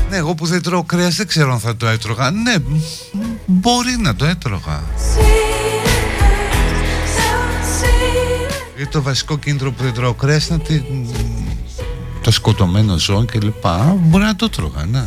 Ναι, 0.10 0.18
εγώ 0.18 0.36
που 0.36 0.46
δεν 0.46 0.62
τρώω 0.62 0.84
κρέας 0.84 1.16
δεν 1.16 1.28
ξέρω 1.28 1.52
αν 1.52 1.60
θα 1.60 1.76
το 1.76 1.88
έτρωγα. 1.88 2.32
Ναι, 2.32 2.56
μπορεί 3.46 3.98
να 4.00 4.16
το 4.16 4.26
έτρωγα. 4.26 4.84
Γιατί 8.76 8.92
το 8.92 9.02
βασικό 9.02 9.38
κίνητρο 9.38 9.72
που 9.72 9.84
δεν 9.84 9.94
τρώω 9.94 10.14
κρέας 10.14 10.48
είναι 10.48 10.60
ότι 10.64 10.86
το 12.22 12.32
σκοτωμένο 12.32 12.98
ζώο 12.98 13.26
και 13.26 13.40
λοιπά. 13.40 13.98
Μπορεί 14.00 14.24
να 14.24 14.36
το 14.36 14.50
τρώγα, 14.50 14.86
ναι. 14.86 15.06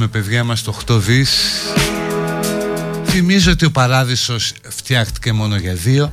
Κάνουμε 0.00 0.18
παιδιά 0.18 0.44
μας 0.44 0.62
το 0.62 0.74
8 0.86 0.98
δις 1.00 1.30
Θυμίζω 3.04 3.50
ότι 3.52 3.64
ο 3.64 3.70
παράδεισος 3.70 4.52
φτιάχτηκε 4.68 5.32
μόνο 5.32 5.56
για 5.56 5.74
δύο 5.74 6.12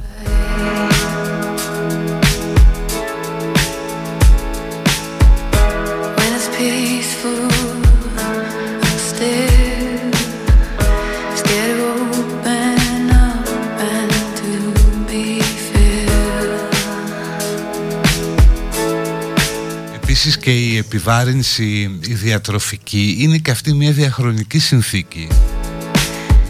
Επίσης 20.19 20.37
και 20.37 20.51
η 20.51 20.77
επιβάρυνση 20.77 21.99
η 22.07 22.13
διατροφική 22.13 23.15
είναι 23.19 23.37
και 23.37 23.51
αυτή 23.51 23.73
μια 23.73 23.91
διαχρονική 23.91 24.59
συνθήκη. 24.59 25.27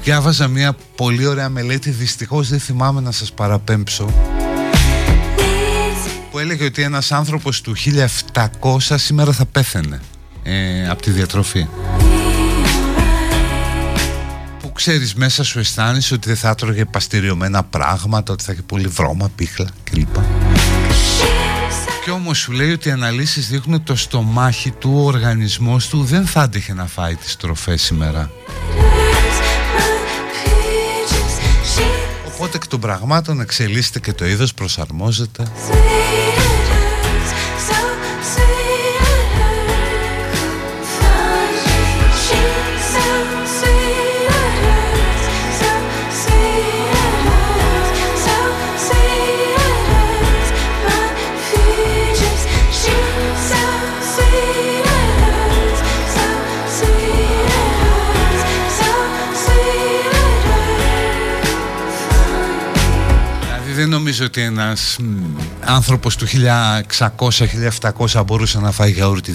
Διάβαζα 0.03 0.47
μια 0.47 0.75
πολύ 0.95 1.25
ωραία 1.25 1.49
μελέτη, 1.49 1.89
δυστυχώς 1.89 2.49
δεν 2.49 2.59
θυμάμαι 2.59 3.01
να 3.01 3.11
σας 3.11 3.31
παραπέμψω 3.31 4.13
που 6.31 6.39
έλεγε 6.39 6.65
ότι 6.65 6.81
ένας 6.81 7.11
άνθρωπος 7.11 7.61
του 7.61 7.75
1700 8.33 8.77
σήμερα 8.95 9.31
θα 9.31 9.45
πέθαινε 9.45 10.01
ε, 10.43 10.89
από 10.89 11.01
τη 11.01 11.11
διατροφή. 11.11 11.67
Που 14.59 14.71
ξέρεις 14.71 15.13
μέσα 15.15 15.43
σου 15.43 15.59
αισθάνεσαι 15.59 16.13
ότι 16.13 16.27
δεν 16.27 16.37
θα 16.37 16.49
έτρωγε 16.49 16.85
παστηριωμένα 16.85 17.63
πράγματα 17.63 18.33
ότι 18.33 18.43
θα 18.43 18.51
έχει 18.51 18.61
πολύ 18.61 18.87
βρώμα, 18.87 19.31
πίχλα 19.35 19.67
κλπ 19.83 20.15
και 22.07 22.13
όμως 22.13 22.37
σου 22.37 22.51
λέει 22.51 22.71
ότι 22.71 22.87
οι 22.87 22.91
αναλύσεις 22.91 23.47
δείχνουν 23.47 23.75
ότι 23.75 23.83
το 23.83 23.95
στομάχι 23.95 24.71
του, 24.71 24.91
ο 24.95 25.05
οργανισμός 25.05 25.87
του 25.87 26.03
δεν 26.03 26.25
θα 26.25 26.41
άντεχε 26.41 26.73
να 26.73 26.85
φάει 26.85 27.15
τις 27.15 27.35
τροφές 27.35 27.81
σήμερα. 27.81 28.31
Οπότε 32.27 32.57
εκ 32.57 32.67
των 32.67 32.79
πραγμάτων 32.79 33.39
εξελίσσεται 33.39 33.99
και 33.99 34.13
το 34.13 34.25
είδος 34.25 34.53
προσαρμόζεται. 34.53 35.43
Νομίζω 64.07 64.25
ότι 64.25 64.41
ένας 64.41 64.97
άνθρωπος 65.65 66.15
του 66.15 66.27
1600-1700 68.07 68.23
μπορούσε 68.25 68.59
να 68.59 68.71
φάει 68.71 68.91
γιαούρτι 68.91 69.33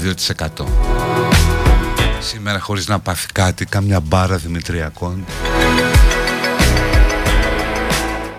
2% 0.59 0.64
Σήμερα 2.20 2.61
χωρίς 2.61 2.87
να 2.87 2.99
πάθει 2.99 3.27
κάτι, 3.33 3.64
κάμια 3.64 4.01
μπάρα 4.01 4.37
δημητριακών. 4.37 5.25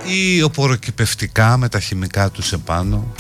Ή 0.04 0.42
οποροκυπευτικά 0.42 1.58
με 1.58 1.70
τα 1.70 1.80
χημικά 1.80 2.30
τους 2.30 2.52
επάνω 2.52 3.14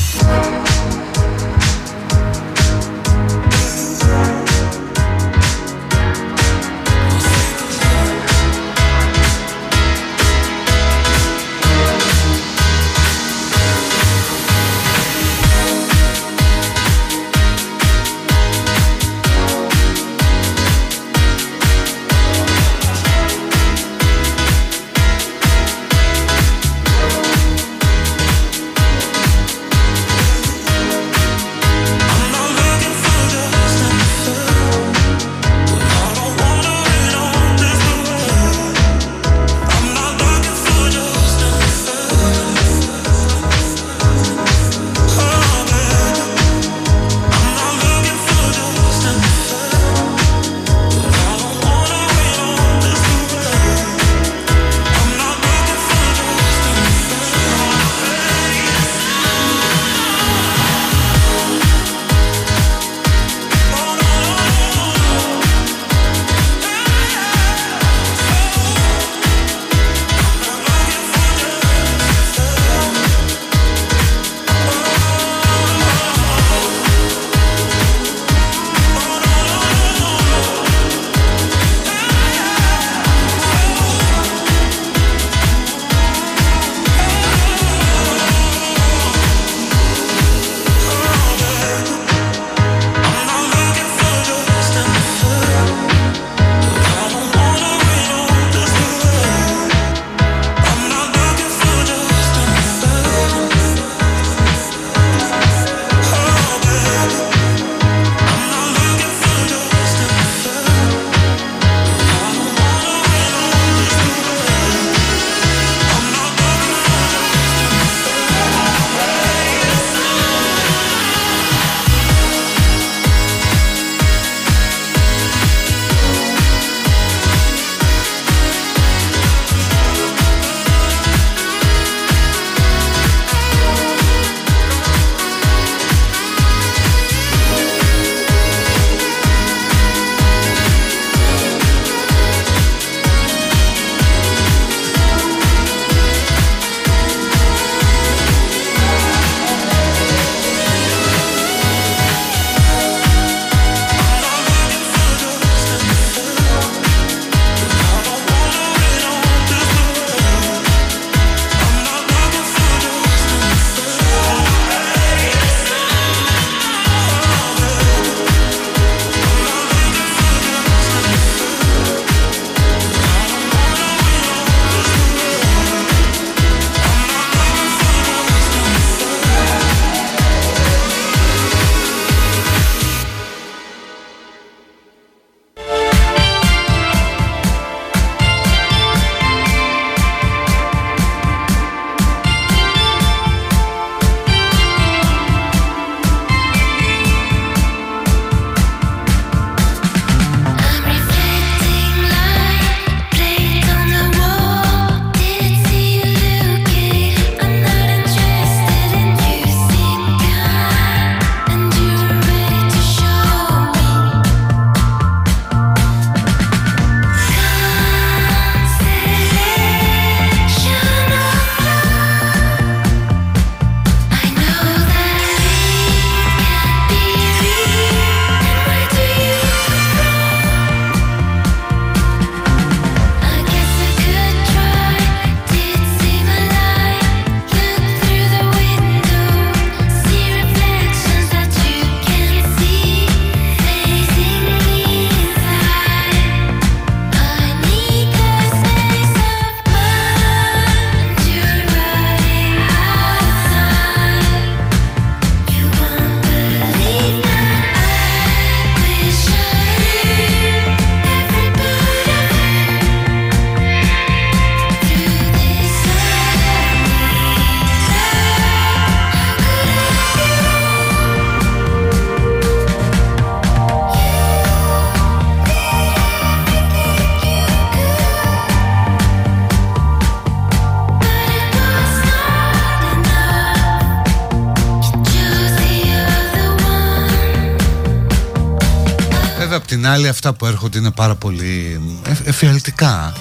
άλλη 289.94 290.08
αυτά 290.08 290.34
που 290.34 290.46
έρχονται 290.46 290.78
είναι 290.78 290.92
πάρα 290.92 291.16
πολύ 291.16 291.82
εφιαλτικά 292.24 293.14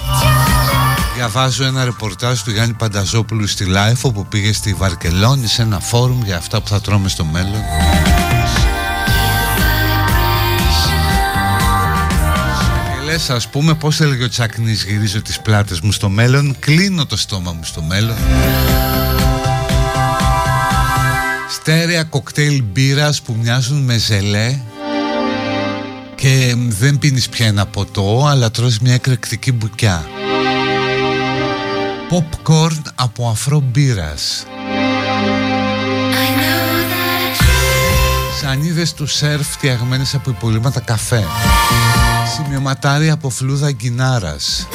Διαβάζω 1.15 1.63
ένα 1.63 1.83
ρεπορτάζ 1.83 2.39
του 2.39 2.51
Γιάννη 2.51 2.73
Πανταζόπουλου 2.73 3.47
στη 3.47 3.65
Life 3.69 4.01
όπου 4.01 4.25
πήγε 4.25 4.53
στη 4.53 4.73
Βαρκελόνη 4.73 5.47
σε 5.47 5.61
ένα 5.61 5.79
φόρουμ 5.79 6.23
για 6.23 6.37
αυτά 6.37 6.61
που 6.61 6.67
θα 6.67 6.81
τρώμε 6.81 7.09
στο 7.09 7.25
μέλλον. 7.25 7.61
Και 12.93 13.05
λες 13.05 13.29
ας 13.29 13.47
πούμε 13.47 13.73
πως 13.73 14.01
έλεγε 14.01 14.23
ο 14.23 14.29
Τσακνής 14.29 14.83
γυρίζω 14.83 15.21
τις 15.21 15.39
πλάτες 15.39 15.79
μου 15.79 15.91
στο 15.91 16.09
μέλλον 16.09 16.55
Κλείνω 16.59 17.05
το 17.05 17.17
στόμα 17.17 17.51
μου 17.51 17.63
στο 17.63 17.81
μέλλον. 17.81 18.15
Στέρεα 21.49 22.03
κοκτέιλ 22.03 22.63
μπύρας 22.63 23.21
που 23.21 23.37
μοιάζουν 23.41 23.83
με 23.83 23.97
ζελέ 23.97 24.59
και 26.23 26.55
δεν 26.57 26.97
πίνεις 26.97 27.29
πια 27.29 27.47
ένα 27.47 27.65
ποτό 27.65 28.25
αλλά 28.25 28.51
τρως 28.51 28.79
μια 28.79 28.93
εκρηκτική 28.93 29.51
μπουκιά. 29.51 30.05
Popcorn 32.11 32.81
από 32.95 33.29
αφρό 33.29 33.59
μπύρας. 33.59 34.45
Σανίδες 38.41 38.93
του 38.93 39.07
σερφ 39.07 39.47
φτιαγμένες 39.47 40.15
από 40.15 40.29
υπολείμματα 40.29 40.79
καφέ. 40.79 41.23
Σημειωματάρια 42.35 43.13
από 43.13 43.29
φλούδα 43.29 43.71
γκινάρας 43.71 44.67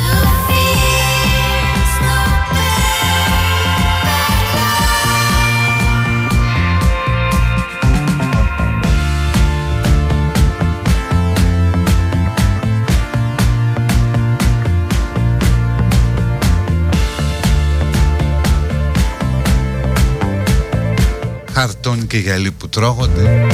χαρτόνι 21.59 22.05
και 22.05 22.19
γυαλί 22.19 22.51
που 22.51 22.69
τρώγονται. 22.69 23.47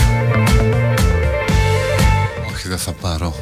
Όχι 2.54 2.68
δεν 2.68 2.78
θα 2.78 2.92
πάρω 2.92 3.34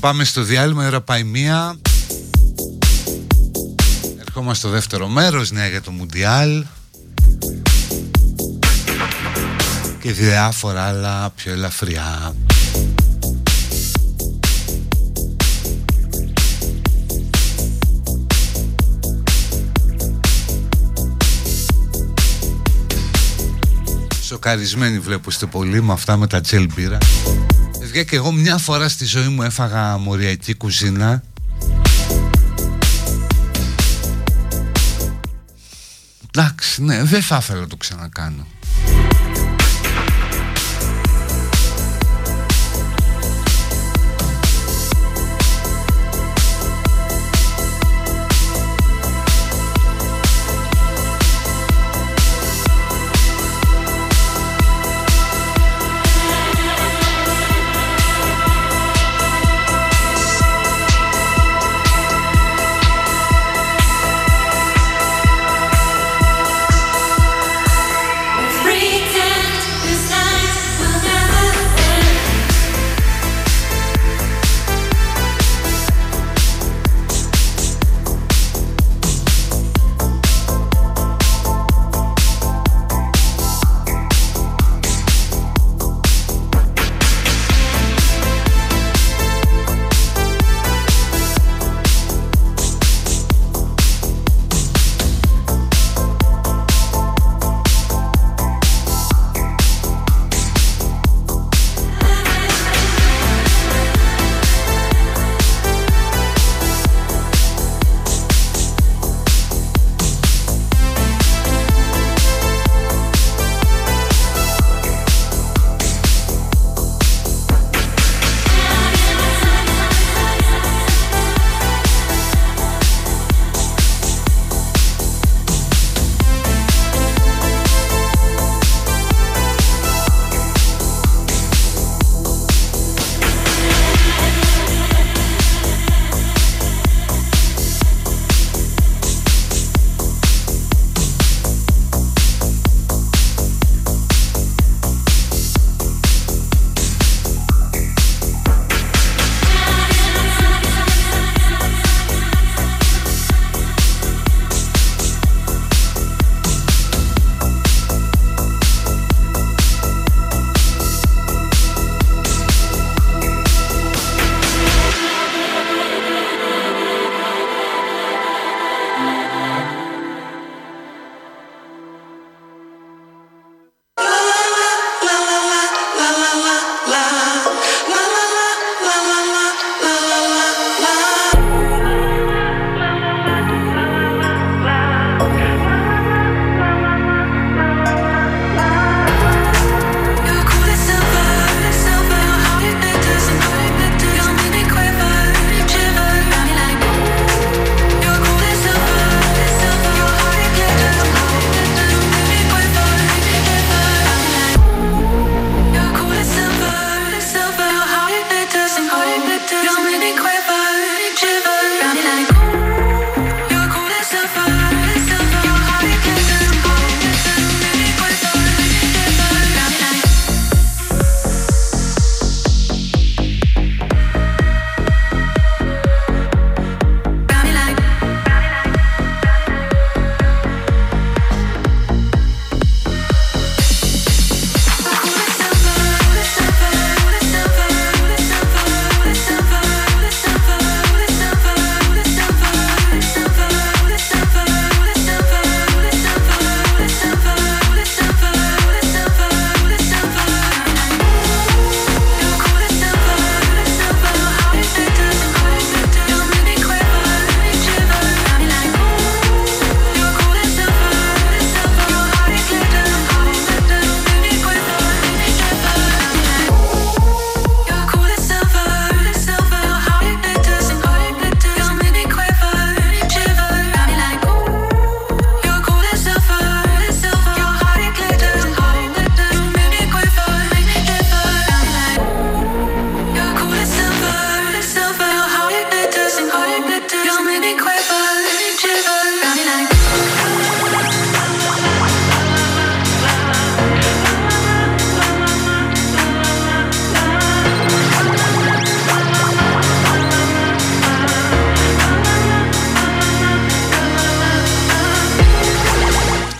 πάμε 0.00 0.24
στο 0.24 0.42
διάλειμμα, 0.42 0.84
η 0.84 0.86
ώρα 0.86 1.00
πάει 1.00 1.24
μία. 1.24 1.78
Ερχόμαστε 4.20 4.66
στο 4.66 4.68
δεύτερο 4.68 5.08
μέρος, 5.08 5.50
νέα 5.50 5.68
για 5.68 5.82
το 5.82 5.90
Μουντιάλ. 5.90 6.64
Και 10.00 10.12
διάφορα 10.12 10.82
άλλα 10.82 11.30
πιο 11.30 11.52
ελαφριά. 11.52 12.34
Σοκαρισμένοι 24.22 24.98
βλέπω 24.98 25.30
είστε 25.30 25.46
πολύ 25.46 25.82
με 25.82 25.92
αυτά 25.92 26.16
με 26.16 26.26
τα 26.26 26.40
τσέλμπιρα 26.40 26.98
παιδιά 27.88 28.04
και 28.04 28.16
εγώ 28.16 28.32
μια 28.32 28.58
φορά 28.58 28.88
στη 28.88 29.04
ζωή 29.04 29.28
μου 29.28 29.42
έφαγα 29.42 29.98
μοριακή 29.98 30.54
κουζίνα. 30.54 31.22
Εντάξει, 36.30 36.82
ναι, 36.82 37.02
δεν 37.02 37.22
θα 37.22 37.36
ήθελα 37.36 37.60
να 37.60 37.66
το 37.66 37.76
ξανακάνω 37.76 38.46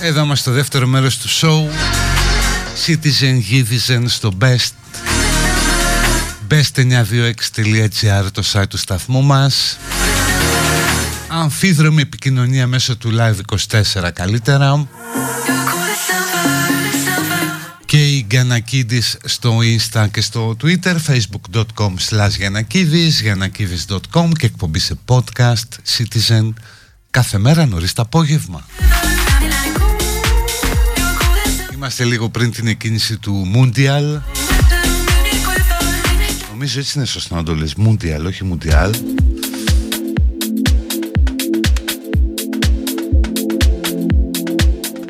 Εδώ 0.08 0.22
είμαστε 0.22 0.42
στο 0.42 0.52
δεύτερο 0.52 0.86
μέρος 0.86 1.18
του 1.18 1.28
show. 1.28 1.70
Citizen 2.86 3.40
Givizen 3.50 4.04
στο 4.06 4.32
Best. 4.40 4.72
best926.gr 6.50 8.26
το 8.32 8.42
site 8.52 8.68
του 8.68 8.76
σταθμού 8.76 9.22
μας. 9.22 9.78
Αμφίδρομη 11.28 12.02
επικοινωνία 12.02 12.66
μέσω 12.66 12.96
του 12.96 13.12
Live24 13.18 14.10
καλύτερα. 14.12 14.88
Και 17.84 18.06
η 18.06 18.26
Γιανακίδης 18.30 19.16
στο 19.24 19.58
Insta 19.58 20.06
και 20.10 20.20
στο 20.20 20.56
Twitter 20.62 20.96
facebook.com 21.06 21.94
slash 22.08 22.30
Γιανακίδης 22.36 23.20
γιανακίδης.com 23.20 24.28
και 24.38 24.46
εκπομπή 24.46 24.78
σε 24.78 24.94
podcast 25.06 25.96
Citizen 25.96 26.52
κάθε 27.10 27.38
μέρα 27.38 27.66
νωρίς 27.66 27.92
το 27.92 28.02
απόγευμα 28.02 28.64
Είμαστε 31.78 32.04
λίγο 32.04 32.28
πριν 32.28 32.50
την 32.50 32.66
εκκίνηση 32.66 33.18
του 33.18 33.46
Mundial 33.54 34.20
Νομίζω 36.50 36.78
έτσι 36.78 36.92
είναι 36.96 37.06
σωστό 37.06 37.34
να 37.34 37.42
το 37.42 37.54
λες. 37.54 37.74
Mundial, 37.78 38.24
όχι 38.26 38.50
Mundial 38.52 38.90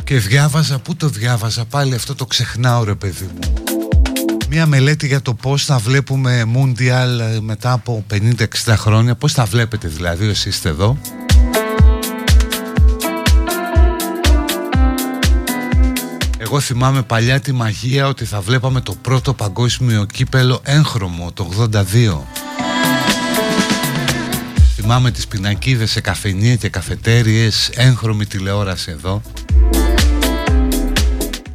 Και 0.05 0.19
διάβαζα, 0.19 0.79
πού 0.79 0.97
το 0.97 1.09
διάβαζα 1.09 1.64
πάλι 1.64 1.95
αυτό 1.95 2.14
το 2.14 2.27
ξεχνάω 2.27 2.85
ρε 2.85 2.95
παιδί 2.95 3.25
μου. 3.35 3.53
Μια 4.49 4.66
μελέτη 4.66 5.07
για 5.07 5.23
το 5.23 5.35
πώς 5.35 5.64
θα 5.64 5.79
βλέπουμε 5.79 6.45
Mundial 6.55 7.39
μετά 7.41 7.73
από 7.73 8.05
50-60 8.64 8.75
χρόνια. 8.77 9.14
Πώς 9.14 9.33
θα 9.33 9.45
βλέπετε 9.45 9.89
δηλαδή 9.89 10.29
όσοι 10.29 10.49
είστε 10.49 10.69
εδώ 10.69 10.99
Εγώ 16.41 16.61
θυμάμαι 16.61 17.03
παλιά 17.03 17.41
τη 17.41 17.53
μαγεία 17.53 18.07
ότι 18.07 18.24
θα 18.24 18.41
βλέπαμε 18.41 18.80
το 18.80 18.95
πρώτο 18.95 19.34
παγκόσμιο 19.34 20.05
κύπελο 20.05 20.61
έγχρωμο 20.62 21.32
το 21.32 21.68
82 21.72 22.18
Θυμάμαι 24.74 25.11
τις 25.11 25.26
πινακίδες 25.26 25.91
σε 25.91 26.01
καφενεία 26.01 26.57
και 26.57 26.68
καφετέριες 26.68 27.70
έγχρωμη 27.74 28.26
τηλεόραση 28.26 28.91
εδώ. 28.91 29.22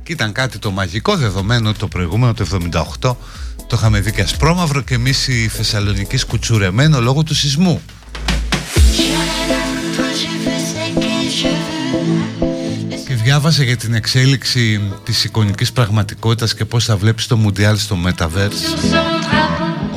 Και 0.03 0.11
ήταν 0.11 0.31
κάτι 0.31 0.59
το 0.59 0.71
μαγικό 0.71 1.15
δεδομένο 1.15 1.73
το 1.73 1.88
προηγούμενο 1.88 2.34
το 2.34 2.45
78 3.01 3.15
το 3.67 3.79
είχαμε 3.79 3.99
δει 3.99 4.11
και 4.11 4.21
ασπρόμαυρο 4.21 4.81
και 4.81 4.93
εμείς 4.93 5.27
οι 5.27 5.47
Θεσσαλονικοί 5.47 6.17
σκουτσουρεμένο 6.17 7.01
λόγω 7.01 7.23
του 7.23 7.36
σεισμού 7.36 7.81
και 13.24 13.30
διάβασε 13.30 13.63
για 13.63 13.78
την 13.78 13.93
εξέλιξη 13.93 14.91
της 15.03 15.24
εικονικής 15.24 15.71
πραγματικότητας 15.71 16.55
και 16.55 16.65
πώς 16.65 16.86
θα 16.86 16.97
βλέπεις 16.97 17.28
το 17.28 17.38
Μουντιάλ 17.38 17.78
στο 17.78 17.97
Metaverse 18.05 18.91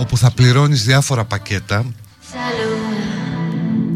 όπου 0.00 0.16
θα 0.16 0.30
πληρώνεις 0.30 0.84
διάφορα 0.84 1.24
πακέτα. 1.24 1.84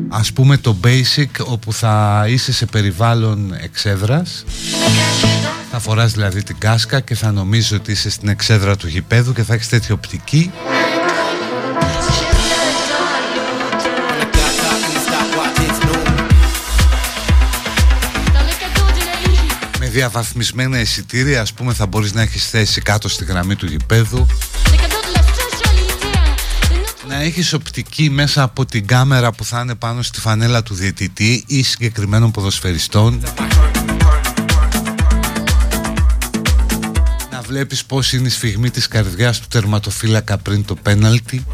Ας 0.08 0.32
πούμε 0.32 0.56
το 0.56 0.76
Basic 0.84 1.44
όπου 1.44 1.72
θα 1.72 2.24
είσαι 2.28 2.52
σε 2.52 2.66
περιβάλλον 2.66 3.54
εξέδρας. 3.60 4.44
Θα 5.70 5.78
φοράς 5.78 6.12
δηλαδή 6.12 6.42
την 6.42 6.58
κάσκα 6.58 7.00
και 7.00 7.14
θα 7.14 7.32
νομίζεις 7.32 7.72
ότι 7.72 7.92
είσαι 7.92 8.10
στην 8.10 8.28
εξέδρα 8.28 8.76
του 8.76 8.88
γηπέδου 8.88 9.32
και 9.32 9.42
θα 9.42 9.54
έχεις 9.54 9.68
τέτοια 9.68 9.94
οπτική 9.94 10.50
διαβαθμισμένα 19.90 20.80
εισιτήρια 20.80 21.40
ας 21.40 21.52
πούμε 21.52 21.72
θα 21.72 21.86
μπορείς 21.86 22.12
να 22.12 22.22
έχεις 22.22 22.48
θέση 22.48 22.80
κάτω 22.80 23.08
στη 23.08 23.24
γραμμή 23.24 23.56
του 23.56 23.66
γηπέδου. 23.66 24.26
Να 27.08 27.22
έχεις 27.22 27.52
οπτική 27.52 28.10
μέσα 28.10 28.42
από 28.42 28.66
την 28.66 28.86
κάμερα 28.86 29.32
που 29.32 29.44
θα 29.44 29.60
είναι 29.60 29.74
πάνω 29.74 30.02
στη 30.02 30.20
φανέλα 30.20 30.62
του 30.62 30.74
διαιτητή 30.74 31.44
ή 31.46 31.62
συγκεκριμένων 31.62 32.30
ποδοσφαιριστών. 32.30 33.22
Βλέπεις 37.50 37.84
πως 37.84 38.12
είναι 38.12 38.26
η 38.26 38.30
σφιγμή 38.30 38.70
της 38.70 38.88
καρδιάς 38.88 39.40
του 39.40 39.46
τερματοφύλακα 39.48 40.38
πριν 40.38 40.64
το 40.64 40.74
πέναλτι 40.74 41.44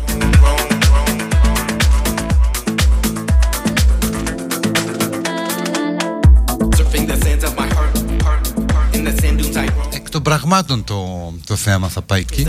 πραγμάτων 10.26 10.84
το, 10.84 11.32
το 11.46 11.56
θέμα 11.56 11.88
θα 11.88 12.02
πάει 12.02 12.20
εκεί. 12.20 12.46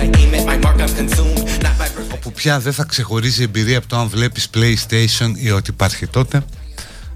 Όπου 2.13 2.31
πια 2.31 2.59
δεν 2.59 2.73
θα 2.73 2.83
ξεχωρίζει 2.83 3.43
εμπειρία 3.43 3.77
από 3.77 3.87
το 3.87 3.97
αν 3.97 4.07
βλέπεις 4.07 4.49
PlayStation 4.53 5.31
ή 5.35 5.51
ό,τι 5.51 5.69
υπάρχει 5.69 6.07
τότε 6.07 6.45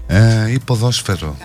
ε, 0.06 0.50
ή 0.50 0.58
ποδόσφαιρο 0.58 1.36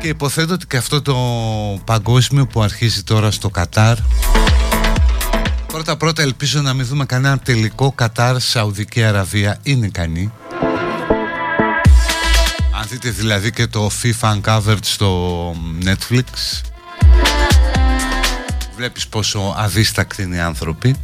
Και 0.00 0.08
υποθέτω 0.08 0.54
ότι 0.54 0.66
και 0.66 0.76
αυτό 0.76 1.02
το 1.02 1.16
παγκόσμιο 1.84 2.46
που 2.46 2.62
αρχίζει 2.62 3.02
τώρα 3.02 3.30
στο 3.30 3.50
Κατάρ 3.50 3.96
Πρώτα 5.66 5.96
πρώτα 5.96 6.22
ελπίζω 6.22 6.60
να 6.60 6.74
μην 6.74 6.86
δούμε 6.86 7.04
κανένα 7.04 7.38
τελικό 7.38 7.92
Κατάρ 7.92 8.40
Σαουδική 8.40 9.02
Αραβία 9.02 9.58
Είναι 9.62 9.86
ικανή 9.86 10.32
Αν 12.80 12.86
δείτε 12.88 13.10
δηλαδή 13.10 13.52
και 13.52 13.66
το 13.66 13.90
FIFA 14.02 14.40
Uncovered 14.40 14.78
στο 14.80 15.52
Netflix 15.84 16.24
Βλέπεις 18.76 19.08
πόσο 19.08 19.54
αδίστακτοι 19.56 20.22
είναι 20.22 20.36
οι 20.36 20.40
άνθρωποι. 20.40 20.96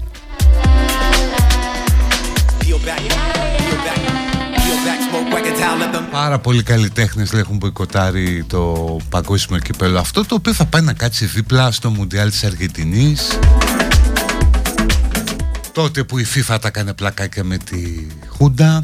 Πάρα 6.11 6.39
πολλοί 6.39 6.63
καλλιτέχνες 6.63 7.33
έχουν 7.33 7.57
μποϊκοτάρει 7.57 8.45
το 8.45 8.97
παγκόσμιο 9.09 9.59
κύπελο 9.59 9.99
αυτό 9.99 10.25
το 10.25 10.35
οποίο 10.35 10.53
θα 10.53 10.65
πάει 10.65 10.83
να 10.83 10.93
κάτσει 10.93 11.27
δίπλα 11.27 11.71
στο 11.71 11.91
Μουντιάλ 11.91 12.31
της 12.31 12.45
Αργεντινής. 12.45 13.39
Τότε 15.73 16.05
που 16.05 16.19
η 16.19 16.27
FIFA 16.35 16.57
τα 16.61 16.69
έκανε 16.69 16.95
πλακάκια 16.95 17.45
με 17.45 17.57
τη 17.57 18.07
Χούντα 18.29 18.83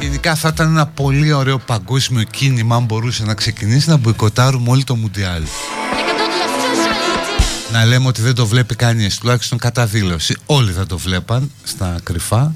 Γενικά 0.00 0.34
θα 0.34 0.48
ήταν 0.48 0.68
ένα 0.68 0.86
πολύ 0.86 1.32
ωραίο 1.32 1.58
παγκόσμιο 1.58 2.22
κίνημα 2.22 2.76
αν 2.76 2.84
μπορούσε 2.84 3.24
να 3.24 3.34
ξεκινήσει 3.34 3.88
να 3.88 3.96
μποϊκοτάρουμε 3.96 4.70
όλο 4.70 4.82
το 4.84 4.96
Μουντιάλ. 4.96 5.42
Να 7.72 7.84
λέμε 7.84 8.06
ότι 8.06 8.22
δεν 8.22 8.34
το 8.34 8.46
βλέπει 8.46 8.74
κανείς, 8.74 9.18
τουλάχιστον 9.18 9.58
κατά 9.58 9.86
δήλωση. 9.86 10.36
Όλοι 10.46 10.72
θα 10.72 10.86
το 10.86 10.98
βλέπαν 10.98 11.50
στα 11.62 12.00
κρυφά. 12.02 12.54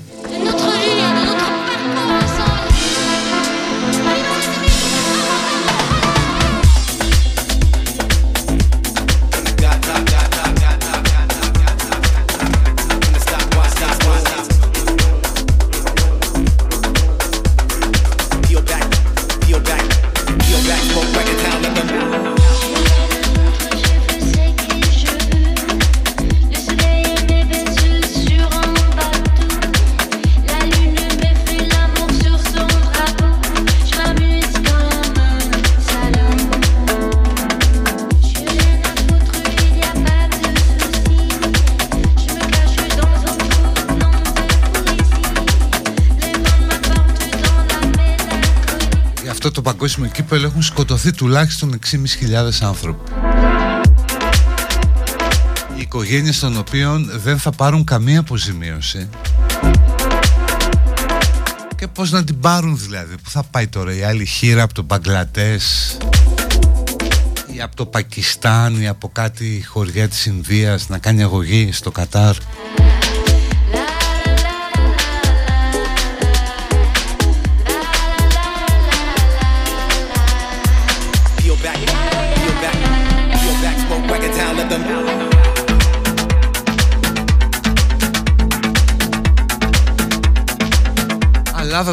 Παγκόσμιο 49.62 50.10
κύπελο 50.10 50.46
έχουν 50.46 50.62
σκοτωθεί 50.62 51.12
τουλάχιστον 51.12 51.78
6.500 51.90 51.98
άνθρωποι. 52.60 53.12
Οι 55.76 55.80
οικογένειες 55.80 56.38
των 56.38 56.56
οποίων 56.58 57.10
δεν 57.14 57.38
θα 57.38 57.50
πάρουν 57.50 57.84
καμία 57.84 58.20
αποζημίωση 58.20 59.08
Και 61.76 61.86
πώς 61.88 62.10
να 62.10 62.24
την 62.24 62.40
πάρουν 62.40 62.78
δηλαδή 62.78 63.14
Πού 63.22 63.30
θα 63.30 63.42
πάει 63.50 63.66
τώρα 63.66 63.94
η 63.94 64.02
άλλη 64.02 64.24
χείρα 64.24 64.62
από 64.62 64.74
τον 64.74 64.84
Μπαγκλατές 64.84 65.96
Ή 67.52 67.60
από 67.60 67.76
το 67.76 67.86
Πακιστάν 67.86 68.80
Ή 68.80 68.88
από 68.88 69.08
κάτι 69.12 69.64
χωριά 69.66 70.08
της 70.08 70.26
Ινδίας 70.26 70.88
Να 70.88 70.98
κάνει 70.98 71.22
αγωγή 71.22 71.72
στο 71.72 71.90
Κατάρ; 71.90 72.36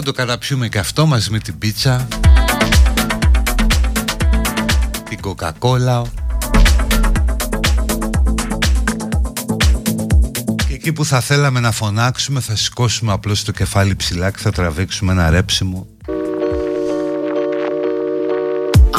Θα 0.03 0.11
το 0.11 0.17
καταπιούμε 0.17 0.67
και 0.67 0.79
αυτό 0.79 1.05
μαζί 1.05 1.31
με 1.31 1.39
την 1.39 1.57
πίτσα 1.57 2.07
Την 5.09 5.21
κοκακόλα 5.21 6.01
Και 10.67 10.73
εκεί 10.73 10.93
που 10.93 11.05
θα 11.05 11.19
θέλαμε 11.19 11.59
να 11.59 11.71
φωνάξουμε 11.71 12.39
θα 12.39 12.55
σηκώσουμε 12.55 13.11
απλώς 13.11 13.43
το 13.43 13.51
κεφάλι 13.51 13.95
ψηλά 13.95 14.31
και 14.31 14.37
θα 14.37 14.51
τραβήξουμε 14.51 15.11
ένα 15.11 15.29
ρέψιμο. 15.29 15.87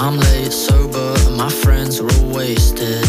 I'm 0.04 0.16
late 0.26 0.54
sober 0.66 1.10
and 1.28 1.36
my 1.44 1.52
friends 1.62 1.92
are 2.00 2.10
all 2.16 2.28
wasted. 2.38 3.06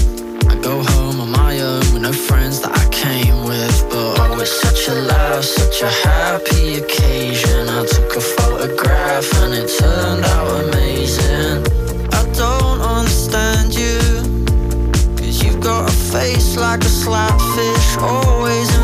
I 0.51 0.55
go 0.69 0.75
home 0.91 1.17
on 1.23 1.29
my 1.41 1.53
own 1.69 1.83
with 1.93 2.03
no 2.09 2.13
friends 2.27 2.55
that 2.61 2.73
I 2.81 2.85
came 3.01 3.37
with 3.49 3.75
But 3.89 4.22
it's 4.41 4.51
such 4.61 4.87
a 4.87 4.93
laugh, 5.01 5.43
such 5.43 5.81
a 5.81 5.89
happy 5.89 6.75
occasion. 6.75 7.69
I 7.69 7.85
took 7.85 8.15
a 8.15 8.21
photograph 8.21 9.27
and 9.41 9.53
it 9.53 9.67
turned 9.79 10.25
out 10.25 10.47
amazing. 10.65 11.61
I 12.13 12.23
don't 12.33 12.81
understand 12.81 13.75
you 13.75 13.99
Cause 15.17 15.43
you've 15.43 15.61
got 15.61 15.89
a 15.89 15.91
face 15.91 16.57
like 16.57 16.81
a 16.81 16.93
slapfish 17.01 18.01
Always 18.01 18.82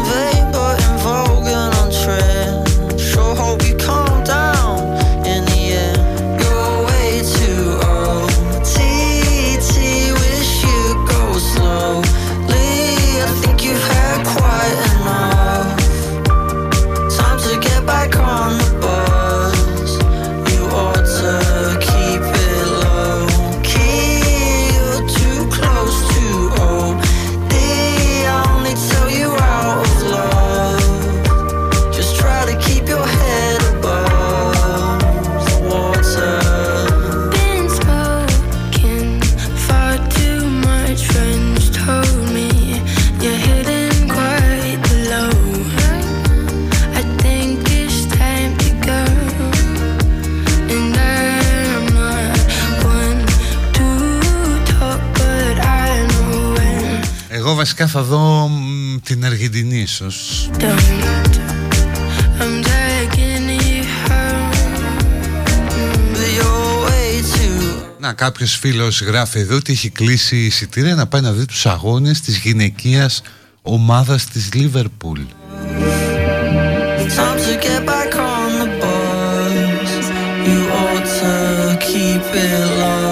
Εγώ 57.82 57.88
βασικά 57.88 58.00
θα 58.00 58.16
δω 58.16 58.48
μ, 58.48 58.98
την 59.04 59.26
Αργεντινή 59.26 59.80
ίσως 59.80 60.50
Don't. 60.60 60.68
I'm 62.42 62.64
taking 62.64 63.50
you 63.50 63.84
home. 64.06 64.52
But 66.14 66.30
you're 66.38 66.88
way 66.88 67.22
too 67.22 67.84
Να 68.00 68.14
κάποιος 68.14 68.56
φίλος 68.56 69.02
γράφει 69.02 69.40
εδώ 69.40 69.56
ότι 69.56 69.72
έχει 69.72 69.90
κλείσει 69.90 70.38
εισιτήρια 70.38 70.96
να 70.96 71.08
πάει 71.08 71.22
να 71.22 71.32
δει 71.32 71.46
τους 71.46 71.66
αγώνες 71.66 72.22
της 72.22 72.38
γυναικείας 72.38 73.22
ομάδας 73.62 74.26
της 74.26 74.54
Λίβερπουλ 74.54 75.22
Time 77.18 77.40
to 77.48 77.56
get 77.66 77.82
back 77.92 78.14
on 78.34 78.50
the 78.62 78.70
bus. 78.82 79.92
You 80.48 80.60
ought 80.82 81.06
to 81.20 81.34
keep 81.88 82.26
it 82.46 82.66
low 82.80 83.09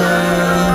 sun. 0.00 0.69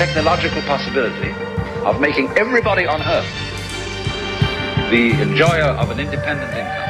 Technological 0.00 0.62
possibility 0.64 1.28
of 1.84 2.00
making 2.00 2.24
everybody 2.40 2.86
on 2.88 3.04
earth 3.04 3.28
the 4.88 5.12
enjoyer 5.20 5.76
of 5.76 5.92
an 5.92 6.00
independent 6.00 6.48
income. 6.56 6.88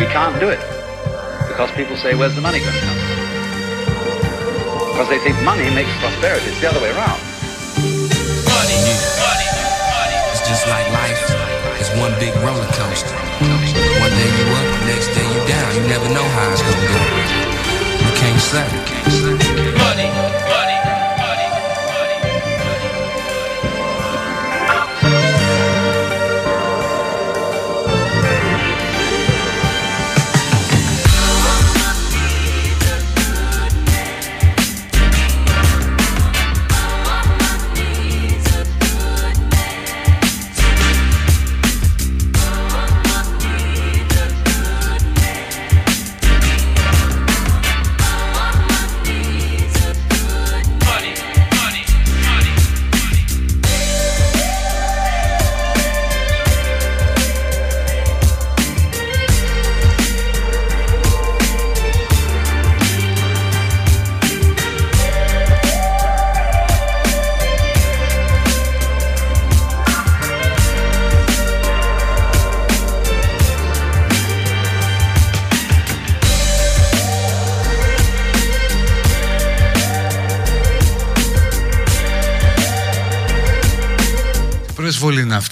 We 0.00 0.08
can't 0.08 0.40
do 0.40 0.48
it 0.48 0.64
because 1.52 1.68
people 1.76 1.92
say, 2.00 2.16
where's 2.16 2.32
the 2.32 2.40
money 2.40 2.56
going 2.64 2.72
to 2.72 2.80
come 2.80 2.96
from? 2.96 3.20
Because 4.96 5.08
they 5.12 5.20
think 5.20 5.36
money 5.44 5.68
makes 5.76 5.92
prosperity. 6.00 6.48
It's 6.48 6.60
the 6.64 6.72
other 6.72 6.80
way 6.80 6.88
around. 6.96 7.20
Money, 8.48 8.80
money, 9.20 9.48
money. 9.92 10.16
It's 10.32 10.40
just 10.48 10.64
like 10.72 10.88
life. 10.88 11.20
It's 11.76 11.92
one 12.00 12.16
big 12.16 12.32
roller 12.40 12.64
coaster. 12.80 13.12
One 14.00 14.12
day 14.16 14.30
you 14.40 14.46
up, 14.56 14.68
next 14.88 15.12
day 15.12 15.28
you 15.28 15.40
down. 15.44 15.68
You 15.76 15.84
never 15.84 16.08
know 16.16 16.24
how 16.32 16.48
it's 16.48 16.64
gonna 16.64 16.80
go. 16.80 17.00
You 18.08 18.12
can't 18.24 18.40
say. 18.40 19.05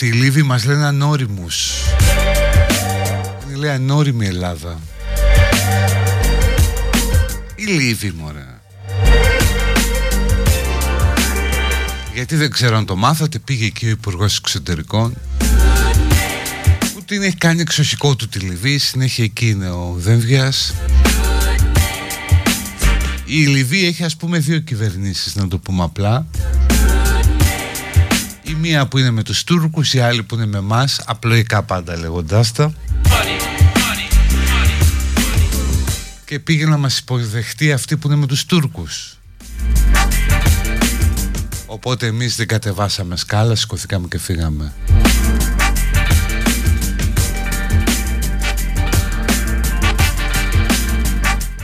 Προσβολή 0.04 0.08
είναι 0.08 0.08
αυτή. 0.08 0.08
Οι 0.08 0.10
Λίβοι 0.10 0.42
μας 0.42 0.64
λένε 0.64 0.86
ανώριμους. 0.86 1.72
Είναι 3.46 3.56
λέει 3.56 3.70
ανώριμη 3.70 4.26
Ελλάδα. 4.26 4.78
Οι 7.54 7.64
Λίβοι 7.64 8.12
μωρέ. 8.18 8.46
Γιατί 12.14 12.36
δεν 12.36 12.50
ξέρω 12.50 12.76
αν 12.76 12.86
το 12.86 12.96
μάθατε, 12.96 13.38
πήγε 13.38 13.66
εκεί 13.66 13.86
ο 13.86 13.88
υπουργός 13.88 14.36
Εξωτερικών 14.36 15.14
που 16.94 17.02
την 17.04 17.22
έχει 17.22 17.36
κάνει 17.36 17.60
εξωσικό 17.60 18.16
του 18.16 18.28
τη 18.28 18.38
Λιβύη, 18.38 18.78
συνέχεια 18.78 19.24
εκεί 19.24 19.48
είναι 19.48 19.70
ο 19.70 19.94
Δένδιας. 19.98 20.74
Η 23.24 23.46
Λιβύη 23.46 23.84
έχει 23.86 24.04
ας 24.04 24.16
πούμε 24.16 24.38
δύο 24.38 24.58
κυβερνήσεις 24.58 25.34
να 25.34 25.48
το 25.48 25.58
πούμε 25.58 25.82
απλά 25.82 26.26
η 26.38 26.43
μία 28.66 28.86
που 28.86 28.98
είναι 28.98 29.10
με 29.10 29.22
τους 29.22 29.44
Τούρκους, 29.44 29.94
η 29.94 30.00
άλλη 30.00 30.22
που 30.22 30.34
είναι 30.34 30.46
με 30.46 30.60
μας 30.60 31.00
απλοϊκά 31.06 31.62
πάντα 31.62 31.98
λέγοντάς 31.98 32.52
τα. 32.52 32.72
Και 36.24 36.38
πήγε 36.38 36.66
να 36.66 36.76
μας 36.76 36.98
υποδεχτεί 36.98 37.72
αυτή 37.72 37.96
που 37.96 38.06
είναι 38.06 38.16
με 38.16 38.26
τους 38.26 38.46
Τούρκους. 38.46 39.18
Οπότε 41.66 42.06
εμείς 42.06 42.36
δεν 42.36 42.46
κατεβάσαμε 42.46 43.16
σκάλα, 43.16 43.54
σηκωθήκαμε 43.54 44.06
και 44.08 44.18
φύγαμε. 44.18 44.72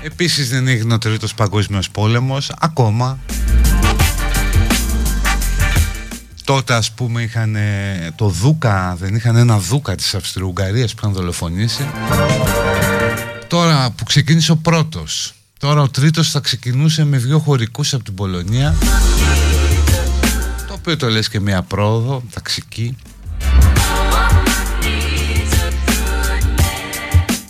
Επίσης 0.03 0.49
δεν 0.49 0.69
έγινε 0.69 0.95
ο 0.95 0.99
τρίτος 0.99 1.35
παγκόσμιος 1.35 1.91
πόλεμος 1.91 2.53
ακόμα 2.59 3.19
τότε 6.51 6.75
ας 6.75 6.91
πούμε 6.91 7.23
είχαν 7.23 7.57
ε, 7.57 8.13
το 8.17 8.29
Δούκα, 8.29 8.97
δεν 8.99 9.15
είχαν 9.15 9.37
ένα 9.37 9.59
Δούκα 9.59 9.95
της 9.95 10.15
Αυστριουγγαρίας 10.15 10.95
που 10.95 11.01
είχαν 11.03 11.13
δολοφονήσει. 11.13 11.87
Τώρα 13.47 13.91
που 13.91 14.05
ξεκίνησε 14.05 14.53
ο 14.53 14.57
πρώτος, 14.57 15.35
τώρα 15.59 15.81
ο 15.83 15.89
τρίτος 15.89 16.31
θα 16.31 16.41
ξεκινούσε 16.41 17.05
με 17.05 17.19
δύο 17.19 17.39
χωρικούς 17.39 17.95
από 17.95 18.05
την 18.05 18.15
Πολωνία. 18.15 18.75
Το 20.67 20.75
οποίο 20.75 20.97
το 20.97 21.09
λες 21.09 21.29
και 21.29 21.41
μια 21.41 21.63
πρόοδο, 21.63 22.23
ταξική. 22.35 22.97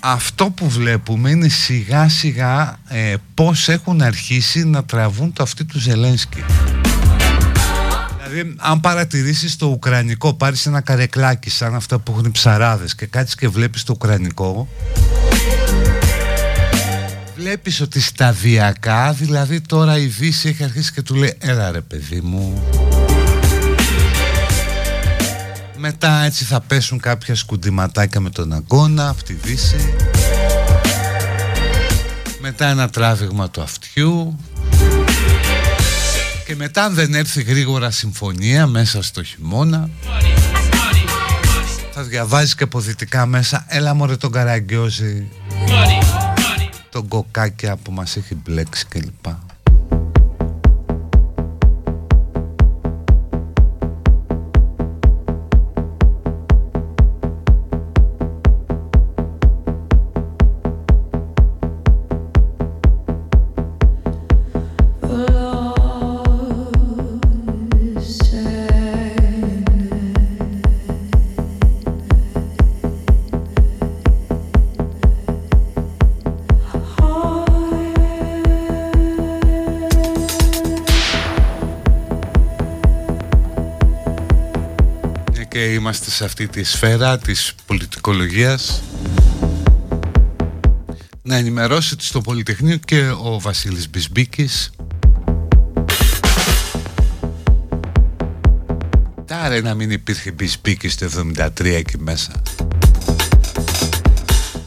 Αυτό 0.01 0.51
που 0.51 0.69
βλέπουμε 0.69 1.31
είναι 1.31 1.49
σιγά 1.49 2.09
σιγά 2.09 2.79
ε, 2.89 3.15
πώς 3.35 3.69
έχουν 3.69 4.03
αρχίσει 4.03 4.65
να 4.65 4.85
τραβούν 4.85 5.33
το 5.33 5.43
αυτή 5.43 5.65
του 5.65 5.79
Ζελένσκι. 5.79 6.45
Δηλαδή, 8.31 8.55
αν 8.59 8.81
παρατηρήσεις 8.81 9.57
το 9.57 9.67
Ουκρανικό, 9.67 10.35
πάρεις 10.35 10.67
ένα 10.67 10.81
καρεκλάκι 10.81 11.51
σαν 11.51 11.75
αυτά 11.75 11.99
που 11.99 12.13
έχουν 12.13 12.25
οι 12.25 12.31
ψαράδες 12.31 12.95
και 12.95 13.07
κάτσεις 13.07 13.35
και 13.35 13.49
βλέπεις 13.49 13.83
το 13.83 13.93
Ουκρανικό, 13.93 14.69
βλέπεις 17.37 17.81
ότι 17.81 18.01
σταδιακά, 18.01 19.13
δηλαδή 19.13 19.61
τώρα 19.61 19.99
η 19.99 20.07
Δύση 20.07 20.49
έχει 20.49 20.65
αρχίσει 20.65 20.93
και 20.93 21.03
του 21.03 21.15
λέει 21.15 21.35
«Έλα 21.39 21.71
ρε 21.71 21.81
παιδί 21.81 22.21
μου». 22.21 22.63
Μετά 25.77 26.23
έτσι 26.25 26.45
θα 26.45 26.61
πέσουν 26.61 27.01
κάποια 27.01 27.35
σκουντιματάκια 27.35 28.21
με 28.21 28.31
τον 28.31 28.53
αγκώνα 28.53 29.09
από 29.09 29.23
τη 29.23 29.33
Δύση. 29.33 29.95
Μετά 32.41 32.67
ένα 32.67 32.89
τράβηγμα 32.89 33.51
του 33.51 33.63
αυτιού 33.63 34.39
και 36.51 36.57
μετά 36.57 36.85
αν 36.85 36.95
δεν 36.95 37.15
έρθει 37.15 37.43
γρήγορα 37.43 37.91
συμφωνία 37.91 38.67
μέσα 38.67 39.03
στο 39.03 39.23
χειμώνα 39.23 39.91
θα 41.91 42.03
διαβάζεις 42.03 42.55
και 42.55 42.65
αποδυτικά 42.65 43.27
μέσα 43.27 43.65
έλα 43.69 43.95
μωρέ 43.95 44.17
τον 44.17 44.33
καραγκιόζη 44.33 45.29
τον 46.91 47.09
κοκάκια 47.09 47.77
που 47.77 47.93
μας 47.93 48.17
έχει 48.17 48.35
μπλέξει 48.35 48.87
κλπ. 48.87 49.50
Είμαστε 85.81 86.11
σε 86.11 86.25
αυτή 86.25 86.49
τη 86.49 86.63
σφαίρα 86.63 87.19
της 87.19 87.55
πολιτικολογίας. 87.67 88.83
Να 91.23 91.37
ενημερώσετε 91.37 92.03
στο 92.03 92.21
Πολυτεχνείο 92.21 92.77
και 92.77 93.11
ο 93.23 93.41
Βασίλης 93.41 93.91
Μπισμπίκης. 93.91 94.71
Τάρε 99.25 99.61
να 99.61 99.75
μην 99.75 99.91
υπήρχε 99.91 100.31
Μπισμπίκης 100.31 100.97
το 100.97 101.07
73 101.37 101.65
εκεί 101.65 101.99
μέσα. 101.99 102.43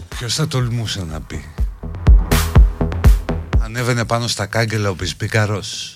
Ποιος 0.07 0.33
θα 0.33 0.47
τολμούσε 0.47 1.03
να 1.11 1.21
πει. 1.21 1.45
Ανέβαινε 3.59 4.05
πάνω 4.05 4.27
στα 4.27 4.45
κάγκελα 4.45 4.89
ο 4.89 4.93
Μπισμπίκαρος 4.93 5.92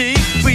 cheek. 0.00 0.49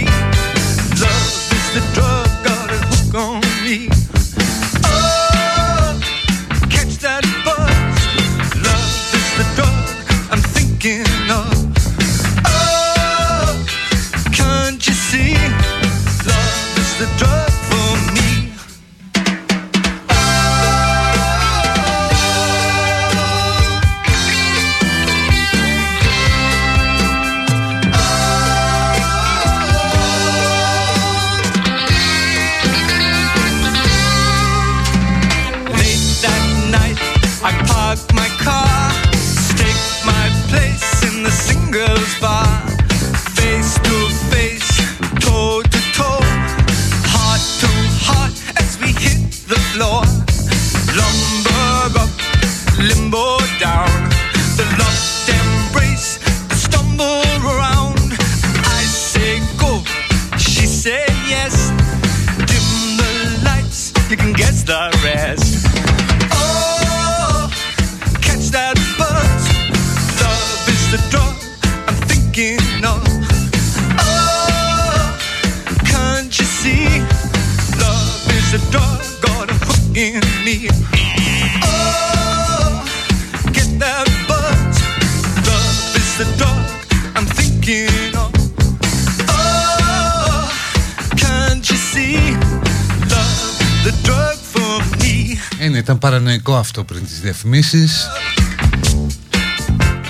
τις 97.06 97.20
διαφημίσεις 97.20 98.06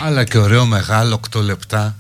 αλλά 0.05 0.24
και 0.24 0.39
ωραίο 0.39 0.66
μεγάλο 0.66 1.20
8 1.36 1.40
λεπτά. 1.40 1.97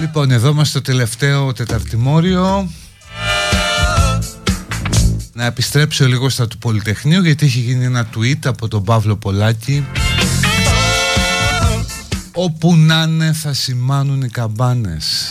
Λοιπόν 0.00 0.30
εδώ 0.30 0.48
είμαστε 0.48 0.78
στο 0.78 0.92
τελευταίο 0.92 1.52
τεταρτημόριο. 1.52 2.70
Να 5.32 5.44
επιστρέψω 5.44 6.06
λίγο 6.06 6.28
στα 6.28 6.48
του 6.48 6.58
Πολυτεχνείου 6.58 7.22
γιατί 7.22 7.46
έχει 7.46 7.58
γίνει 7.58 7.84
ένα 7.84 8.08
tweet 8.16 8.38
από 8.44 8.68
τον 8.68 8.84
Παύλο 8.84 9.16
Πολάκη 9.16 9.86
Όπου 12.32 12.76
να 12.76 13.02
είναι 13.02 13.32
θα 13.32 13.52
σημάνουν 13.52 14.22
οι 14.22 14.28
καμπάνες. 14.28 15.27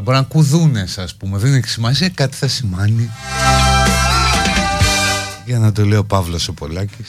Μπορεί 0.00 0.10
να 0.10 0.16
είναι 0.16 0.26
κουδούνες 0.28 1.14
πούμε 1.18 1.38
Δεν 1.38 1.54
έχει 1.54 1.68
σημασία 1.68 2.08
κάτι 2.08 2.36
θα 2.36 2.48
σημάνει 2.48 3.10
Για 5.44 5.58
να 5.58 5.72
το 5.72 5.84
λέει 5.84 5.98
ο 5.98 6.04
Παύλος 6.04 6.48
ο 6.48 6.52
Πολάκης 6.52 7.08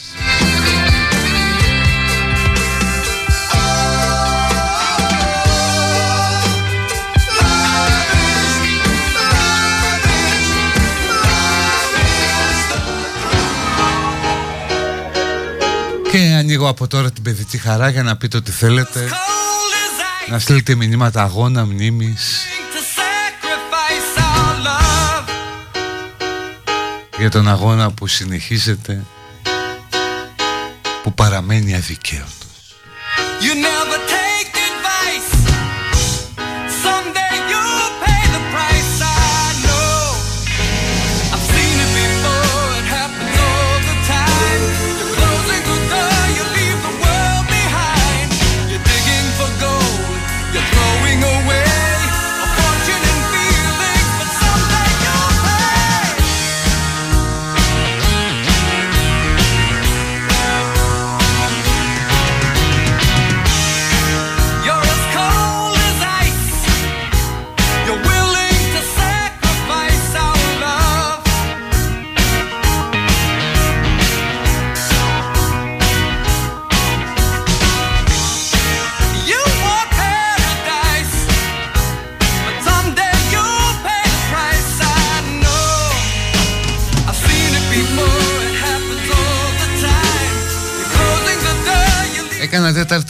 Και 16.12 16.18
ανοίγω 16.18 16.68
από 16.68 16.88
τώρα 16.88 17.12
την 17.12 17.24
παιδική 17.24 17.58
χαρά 17.58 17.90
για 17.90 18.04
να 18.04 18.18
πείτε 18.18 18.38
ό,τι 18.38 18.52
θέλετε. 18.52 19.10
Να 20.30 20.40
στείλετε 20.40 20.76
μηνύματα 20.76 21.24
αγώνα, 21.24 21.66
μνήμης. 21.66 22.49
για 27.20 27.30
τον 27.30 27.48
αγώνα 27.48 27.92
που 27.92 28.08
συνεχίζεται 28.08 29.04
που 31.04 31.14
παραμένει 31.14 31.76
αδικαίωτος. 31.76 32.76
You 33.42 33.54
never 33.54 34.19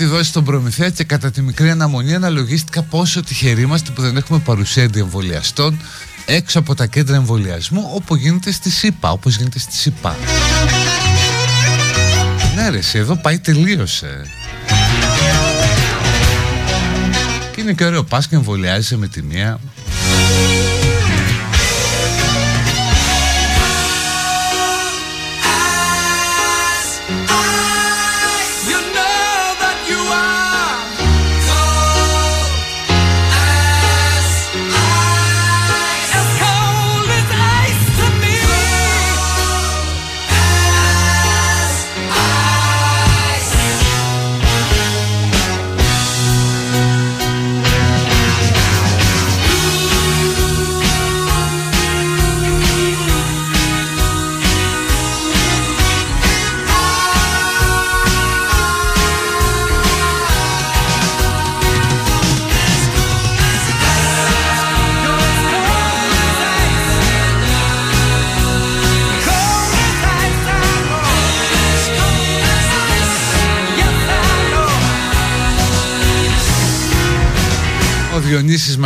εδώ 0.10 0.24
στον 0.24 0.44
προμηθέα 0.44 0.90
και 0.90 1.04
κατά 1.04 1.32
τη 1.32 1.42
μικρή 1.42 1.70
αναμονή 1.70 2.16
αναλογίστηκα 2.16 2.82
πόσο 2.82 3.24
τυχεροί 3.24 3.62
είμαστε 3.62 3.92
που 3.92 4.02
δεν 4.02 4.18
έχουμε 4.18 4.40
παρουσία 4.40 4.90
εμβολιαστών 4.96 5.80
έξω 6.26 6.60
από 6.60 6.76
τα 6.76 6.86
κέντρα 6.86 7.16
εμβολιασμού 7.16 7.92
όπου 7.94 8.16
γίνεται 8.16 8.52
στη 8.52 8.70
ΣΥΠΑ, 8.70 9.12
όπως 9.12 9.36
γίνεται 9.36 9.60
στη 9.60 9.74
ΣΥΠΑ. 9.76 10.16
Ναι 12.56 12.80
εδώ 13.00 13.16
πάει 13.16 13.40
τελείωσε. 13.40 14.22
Και 17.56 17.62
είναι 17.62 17.74
και 17.74 17.86
ωραίο, 17.86 18.04
πας 18.04 18.28
και 18.28 18.36
εμβολιάζεσαι 18.36 18.98
με 18.98 19.08
τη 19.08 19.22
μία. 19.22 19.60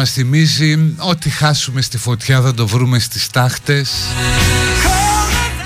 Μας 0.03 0.11
θυμίζει 0.11 0.95
Ό,τι 0.97 1.29
χάσουμε 1.29 1.81
στη 1.81 1.97
φωτιά 1.97 2.41
θα 2.41 2.53
το 2.53 2.67
βρούμε 2.67 2.99
στις 2.99 3.29
τάχτες 3.29 3.91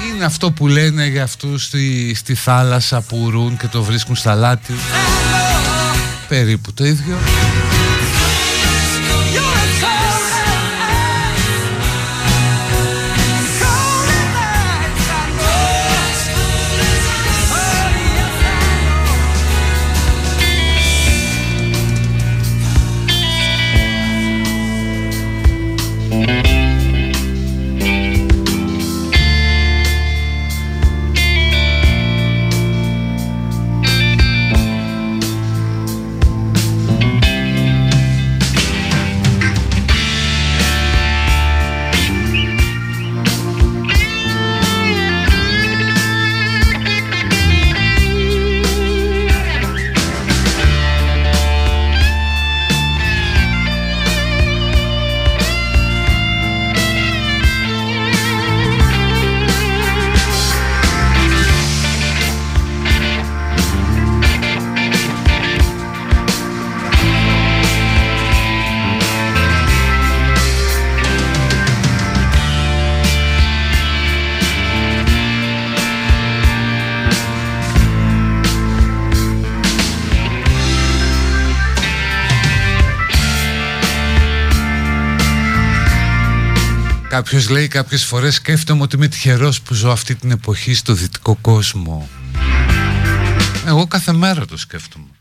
Είναι 0.10 0.26
αυτό 0.26 0.52
που 0.52 0.68
λένε 0.68 1.06
για 1.06 1.24
αυτούς 1.24 1.64
στη, 1.64 2.14
στη 2.16 2.36
θάλασσα 2.36 3.02
που 3.02 3.18
ουρούν 3.18 3.58
και 3.58 3.68
το 3.68 3.84
βρίσκουν 3.84 4.16
στα 4.16 4.36
λάτι. 4.36 4.74
Περίπου 6.28 6.74
το 6.74 6.86
ίδιο 6.86 7.18
Κάποιος 87.18 87.50
λέει 87.50 87.68
κάποιες 87.68 88.04
φορές 88.04 88.36
σκέφτομαι 88.36 88.82
ότι 88.82 88.96
είμαι 88.96 89.08
τυχερός 89.08 89.62
που 89.62 89.74
ζω 89.74 89.92
αυτή 89.92 90.16
την 90.16 90.32
εποχή 90.32 90.74
στο 90.74 90.94
δυτικό 90.94 91.38
κόσμο. 91.42 92.10
Εγώ 93.66 93.88
κάθε 93.88 94.12
μέρα 94.12 94.46
το 94.46 94.58
σκέφτομαι. 94.58 95.17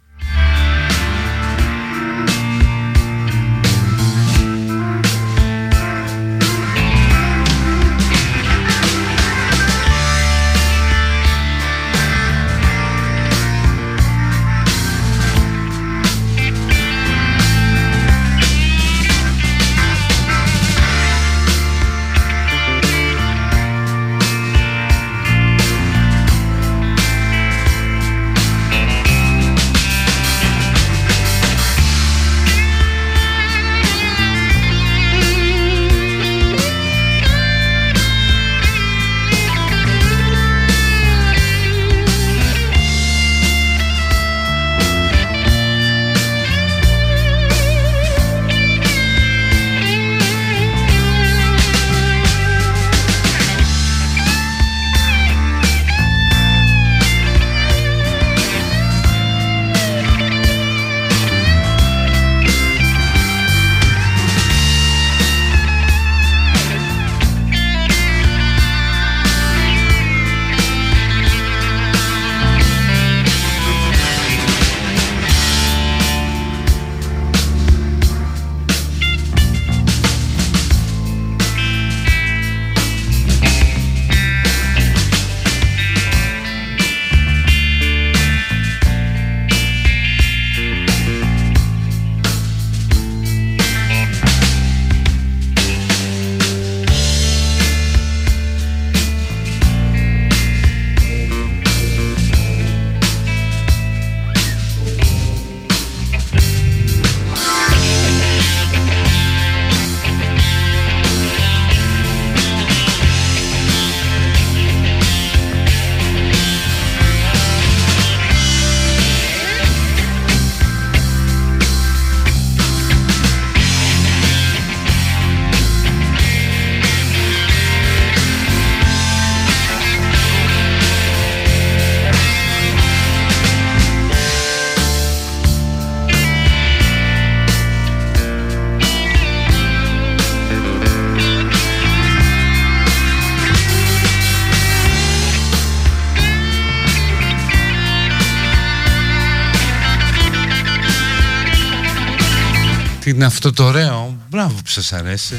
Αυτό 153.49 153.63
το 153.63 153.69
ωραίο 153.69 154.17
Μπράβο 154.31 154.55
που 154.55 154.71
σας 154.71 154.93
αρέσει. 154.93 155.35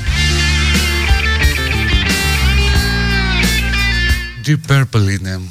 Deep 4.45 4.71
Purple 4.71 5.19
είναι 5.19 5.41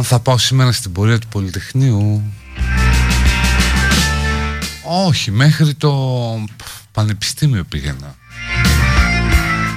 Αν 0.00 0.06
θα 0.06 0.20
πάω 0.20 0.38
σήμερα 0.38 0.72
στην 0.72 0.92
πορεία 0.92 1.18
του 1.18 1.26
Πολυτεχνείου. 1.26 2.22
Όχι, 5.06 5.30
μέχρι 5.30 5.74
το 5.74 5.92
Πανεπιστήμιο 6.92 7.64
πήγαινα. 7.64 8.14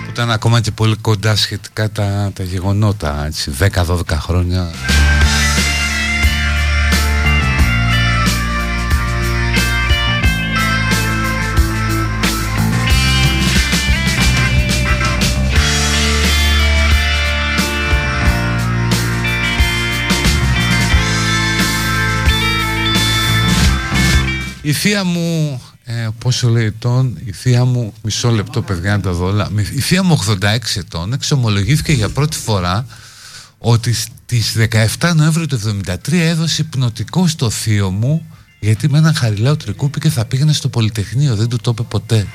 Που 0.04 0.10
ήταν 0.10 0.32
ακόμα 0.32 0.62
και 0.62 0.72
πολύ 0.72 0.96
κοντά 0.96 1.36
σχετικά 1.36 1.92
τα, 1.92 2.32
τα 2.36 2.44
γεγονότα 2.44 3.26
έτσι, 3.26 3.52
10-12 3.60 4.00
χρόνια 4.10 4.72
Η 24.66 24.74
θεία 24.74 25.04
μου, 25.04 25.62
ε, 25.84 26.08
πόσο 26.20 26.50
λέει 26.50 26.66
ετών, 26.66 27.18
η 27.26 27.32
θεία 27.32 27.66
μου, 27.66 27.94
μισό 28.02 28.30
λεπτό 28.30 28.62
παιδιά 28.62 28.92
να 28.92 29.02
τα 29.02 29.12
δω 29.12 29.26
όλα, 29.26 29.50
η 29.76 29.80
θεία 29.80 30.04
μου 30.04 30.20
86 30.28 30.58
ετών 30.76 31.14
εξομολογήθηκε 31.14 31.92
για 31.92 32.10
πρώτη 32.10 32.38
φορά 32.38 32.86
ότι 33.58 33.94
στις 33.94 34.56
17 35.00 35.12
Νοέμβρη 35.16 35.46
του 35.46 35.60
1973 35.88 35.96
έδωσε 36.12 36.62
υπνοτικό 36.62 37.28
στο 37.28 37.50
θείο 37.50 37.92
μου 37.92 38.26
γιατί 38.60 38.90
με 38.90 38.98
έναν 38.98 39.14
χαριλάο 39.14 39.56
τρικούπι 39.56 40.00
και 40.00 40.10
θα 40.10 40.26
πήγαινε 40.26 40.54
στο 40.54 40.70
Πολυτεχνείο, 40.70 41.36
δεν 41.36 41.48
του 41.48 41.58
το 41.58 41.72
είπε 41.72 41.84
ποτέ. 41.84 42.28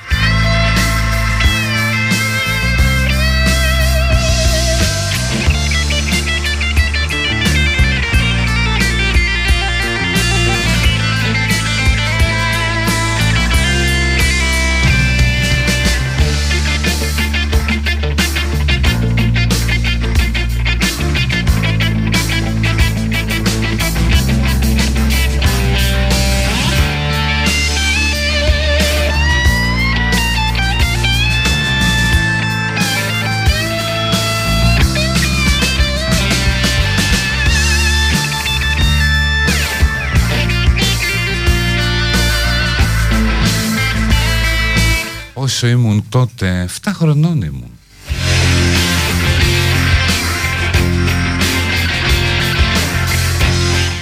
Όσο 45.59 45.67
ήμουν 45.67 46.05
τότε, 46.09 46.69
7 46.83 46.91
χρονών 46.95 47.43
ήμουν. 47.43 47.71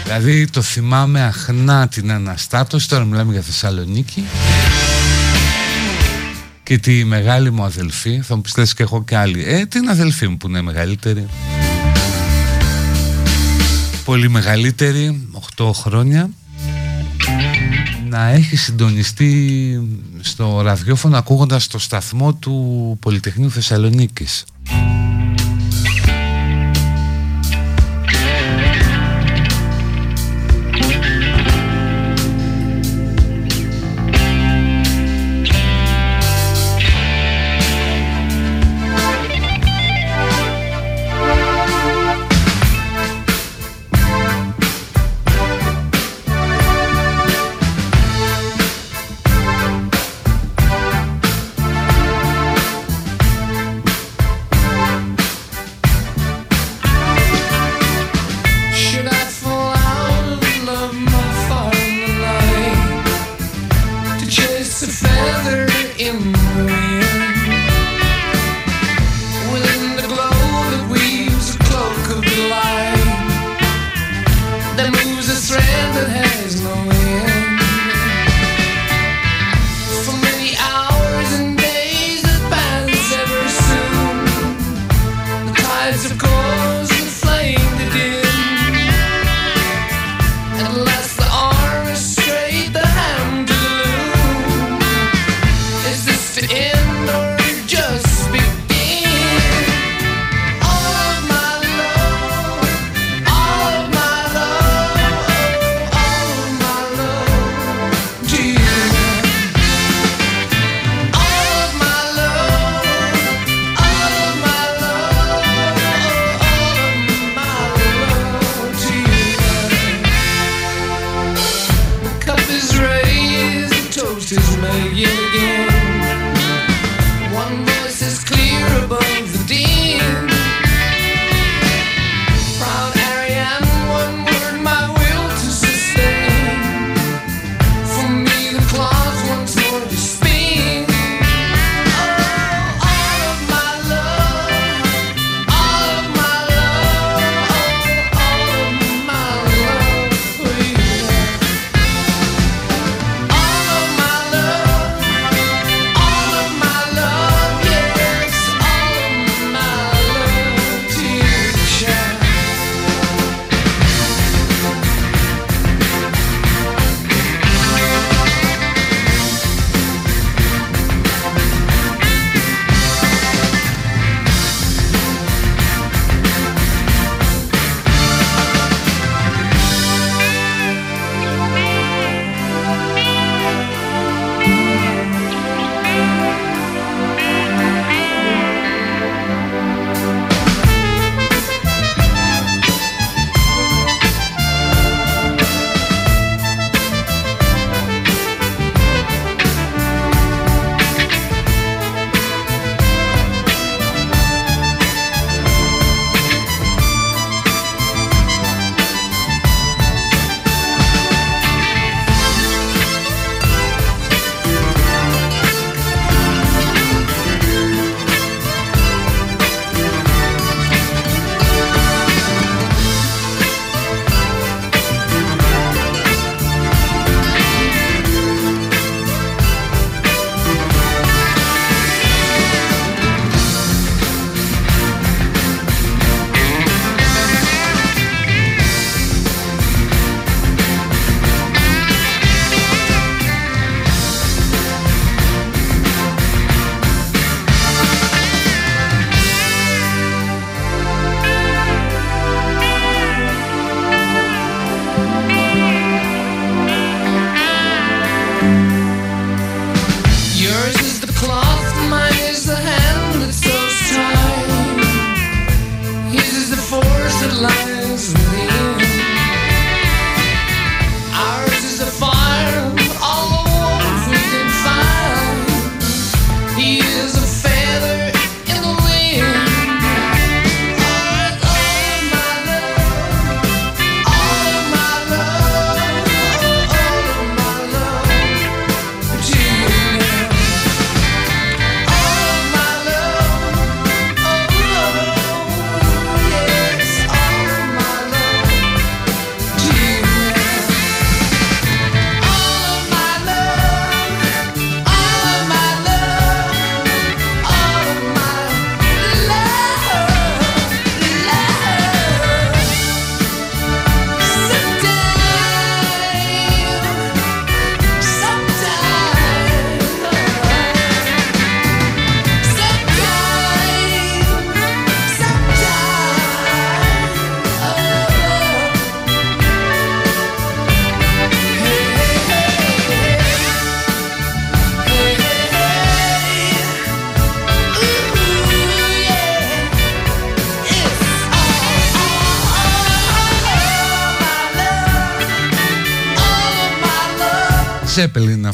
Δηλαδή 0.04 0.46
το 0.46 0.62
θυμάμαι 0.62 1.22
αχνά 1.22 1.88
την 1.88 2.12
Αναστάτωση, 2.12 2.88
τώρα 2.88 3.04
μιλάμε 3.04 3.32
για 3.32 3.42
Θεσσαλονίκη. 3.42 4.24
Και 6.62 6.78
τη 6.78 7.04
μεγάλη 7.04 7.50
μου 7.50 7.64
αδελφή, 7.64 8.20
θα 8.22 8.36
μου 8.36 8.40
πεις 8.40 8.74
και 8.74 8.82
έχω 8.82 9.04
και 9.04 9.16
άλλη, 9.16 9.44
ε 9.46 9.66
την 9.66 9.88
αδελφή 9.88 10.28
μου 10.28 10.36
που 10.36 10.48
είναι 10.48 10.60
μεγαλύτερη. 10.62 11.26
Πολύ 14.04 14.28
μεγαλύτερη, 14.28 15.28
8 15.56 15.70
χρόνια 15.72 16.30
να 18.16 18.28
έχει 18.28 18.56
συντονιστεί 18.56 19.80
στο 20.20 20.60
ραδιόφωνο 20.60 21.16
ακούγοντας 21.16 21.66
το 21.66 21.78
σταθμό 21.78 22.34
του 22.34 22.96
Πολυτεχνείου 23.00 23.50
Θεσσαλονίκης. 23.50 24.44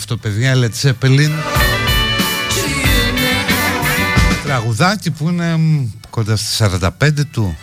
Αυτό 0.03 0.17
παιδιά, 0.17 0.55
Led 0.55 0.83
Zeppelin. 0.83 1.31
Τραγουδάκι 4.45 5.11
που 5.11 5.29
είναι 5.29 5.57
μ, 5.57 5.87
κοντά 6.11 6.37
στις 6.37 6.57
45 6.57 7.25
του. 7.33 7.57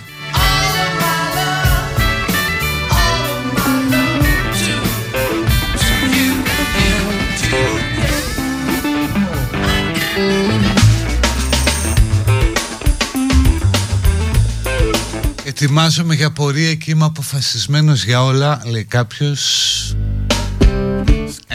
Ετοιμάζομαι 15.43 16.15
για 16.15 16.31
πορεία 16.31 16.75
και 16.75 16.91
είμαι 16.91 17.05
αποφασισμένος 17.05 18.03
για 18.03 18.23
όλα 18.23 18.61
Λέει 18.65 18.83
κάποιος 18.83 19.88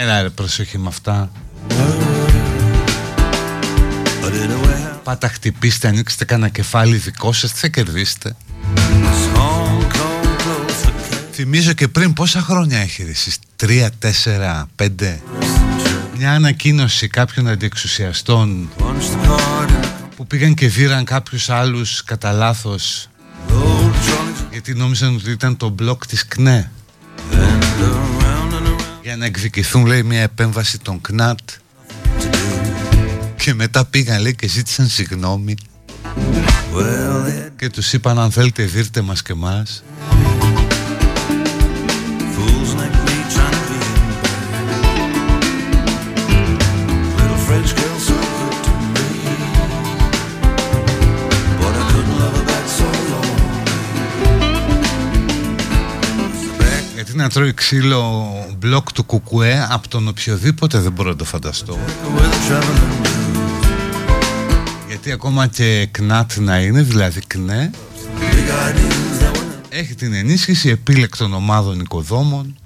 Έλα 0.04 0.22
ρε 0.22 0.30
προσοχή 0.30 0.78
με 0.78 0.88
αυτά. 0.88 1.30
Πάτα 5.02 5.28
χτυπήστε, 5.28 5.88
ανοίξτε 5.88 6.24
κανένα 6.24 6.48
κεφάλι 6.48 6.96
δικό 6.96 7.32
σας 7.32 7.52
Τι 7.52 7.58
θα 7.58 7.68
κερδίσετε. 7.68 8.36
Θυμίζω 11.32 11.72
και 11.72 11.88
πριν 11.88 12.12
πόσα 12.12 12.40
χρόνια 12.40 12.78
έχει 12.78 13.04
ρε 13.04 13.10
εσείς; 13.10 13.38
Τρία, 13.56 13.90
τέσσερα, 13.98 14.68
πέντε. 14.76 15.22
Μια 16.16 16.32
ανακοίνωση 16.32 17.08
κάποιων 17.08 17.48
αντιεξουσιαστών 17.48 18.68
Που 20.16 20.26
πήγαν 20.26 20.54
και 20.54 20.68
δίραν 20.68 21.04
κάποιους 21.04 21.50
άλλους 21.50 22.04
κατά 22.04 22.32
λάθος. 22.32 23.08
Γιατί 24.50 24.74
νόμιζαν 24.74 25.14
ότι 25.14 25.30
ήταν 25.30 25.56
το 25.56 25.68
μπλοκ 25.68 26.06
της 26.06 26.26
ΚΝΕ 26.26 26.70
Για 29.14 29.22
να 29.22 29.28
εκδικηθούν 29.28 29.86
λέει 29.86 30.02
μια 30.02 30.20
επέμβαση 30.20 30.78
των 30.78 31.00
ΚΝΑΤ. 31.00 31.38
Και 33.36 33.54
μετά 33.54 33.84
πήγαν 33.84 34.20
λέει 34.20 34.34
και 34.34 34.48
ζήτησαν 34.48 34.86
συγγνώμη. 34.86 35.54
Και 37.56 37.68
τους 37.70 37.92
είπαν 37.92 38.18
αν 38.18 38.30
θέλετε 38.30 38.64
δίρτε 38.64 39.00
μας 39.00 39.22
και 39.22 39.34
μας 39.34 39.82
να 57.24 57.30
τρώει 57.30 57.54
ξύλο 57.54 58.32
μπλοκ 58.58 58.92
του 58.92 59.04
κουκουέ 59.04 59.66
από 59.70 59.88
τον 59.88 60.08
οποιοδήποτε 60.08 60.78
δεν 60.78 60.92
μπορώ 60.92 61.08
να 61.08 61.16
το 61.16 61.24
φανταστώ. 61.24 61.78
Γιατί 64.88 65.12
ακόμα 65.12 65.46
και 65.46 65.88
κνάτ 65.90 66.36
να 66.36 66.58
είναι, 66.58 66.82
δηλαδή 66.82 67.20
κνέ 67.26 67.70
Έχει 69.68 69.94
την 69.94 70.12
ενίσχυση 70.12 70.68
επίλεκτων 70.68 71.34
ομάδων 71.34 71.80
οικοδόμων 71.80 72.56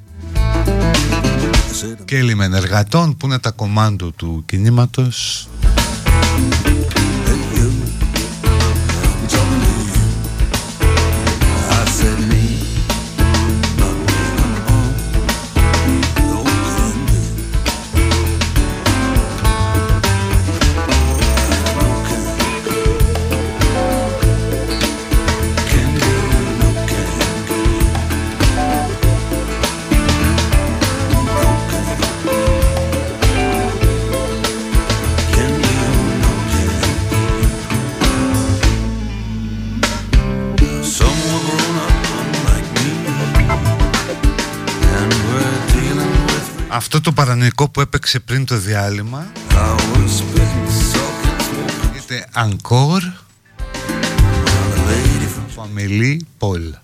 και 2.04 2.22
λιμενεργατών 2.22 3.16
που 3.16 3.26
είναι 3.26 3.38
τα 3.38 3.50
κομμάντο 3.50 4.10
του 4.10 4.42
κινήματος 4.46 5.48
το 47.08 47.14
παρανοϊκό 47.14 47.68
που 47.68 47.80
έπαιξε 47.80 48.20
πριν 48.20 48.44
το 48.44 48.56
διάλειμμα. 48.56 49.32
Είτε 51.96 52.26
Encore 52.34 53.12
Φαμιλή 55.54 56.26
Πολ 56.38 56.74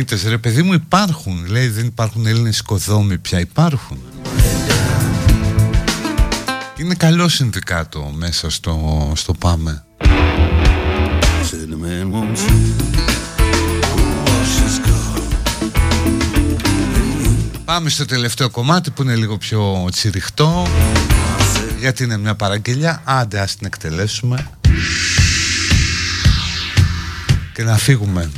οικοδόμοι 0.00 0.04
κνήτες 0.04 0.24
Ρε 0.24 0.38
παιδί 0.38 0.62
μου 0.62 0.72
υπάρχουν 0.72 1.46
Λέει 1.46 1.68
δεν 1.68 1.86
υπάρχουν 1.86 2.26
Έλληνες 2.26 2.58
οικοδόμοι 2.58 3.18
πια 3.18 3.40
Υπάρχουν 3.40 3.98
Είναι 6.76 6.94
καλό 6.94 7.28
συνδικάτο 7.28 8.12
μέσα 8.16 8.50
στο, 8.50 9.12
στο 9.16 9.32
ΠΑΜΕ 9.32 9.84
Said 11.50 11.70
the 11.72 11.78
man 11.84 12.06
won't 12.14 12.36
see. 12.42 12.60
Go 13.82 14.02
wash 14.26 14.54
his 14.64 14.76
car. 14.86 15.20
Πάμε 17.64 17.88
στο 17.88 18.04
τελευταίο 18.04 18.50
κομμάτι 18.50 18.90
που 18.90 19.02
είναι 19.02 19.14
λίγο 19.14 19.36
πιο 19.38 19.88
τσιριχτό 19.90 20.66
Γιατί 21.80 22.04
είναι 22.04 22.18
μια 22.18 22.34
παραγγελιά 22.34 23.02
Άντε 23.04 23.40
ας 23.40 23.56
την 23.56 23.66
εκτελέσουμε 23.66 24.50
Και 27.54 27.62
να 27.62 27.76
φύγουμε 27.76 28.30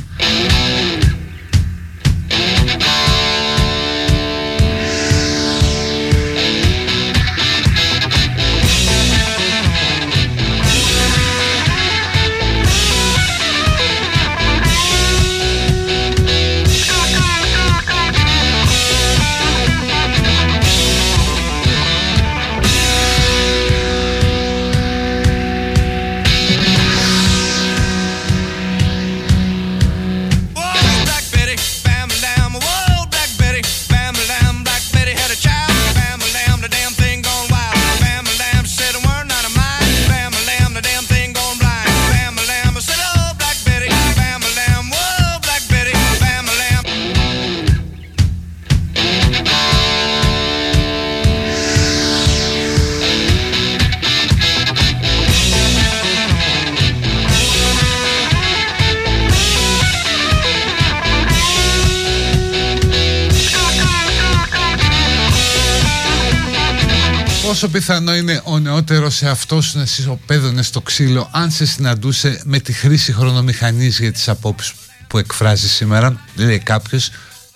Πόσο 67.63 67.75
πιθανό 67.75 68.15
είναι 68.15 68.41
ο 68.43 68.59
νεότερος 68.59 69.21
εαυτός 69.21 69.75
να 69.75 69.85
συσσοπαίδωνε 69.85 70.61
στο 70.61 70.81
ξύλο 70.81 71.29
αν 71.31 71.51
σε 71.51 71.65
συναντούσε 71.65 72.41
με 72.43 72.59
τη 72.59 72.73
χρήση 72.73 73.13
χρονομηχανής 73.13 73.99
για 73.99 74.11
τις 74.11 74.29
απόψεις 74.29 74.73
που 75.07 75.17
εκφράζει 75.17 75.69
σήμερα, 75.69 76.19
λέει 76.35 76.59
κάποιος 76.59 77.09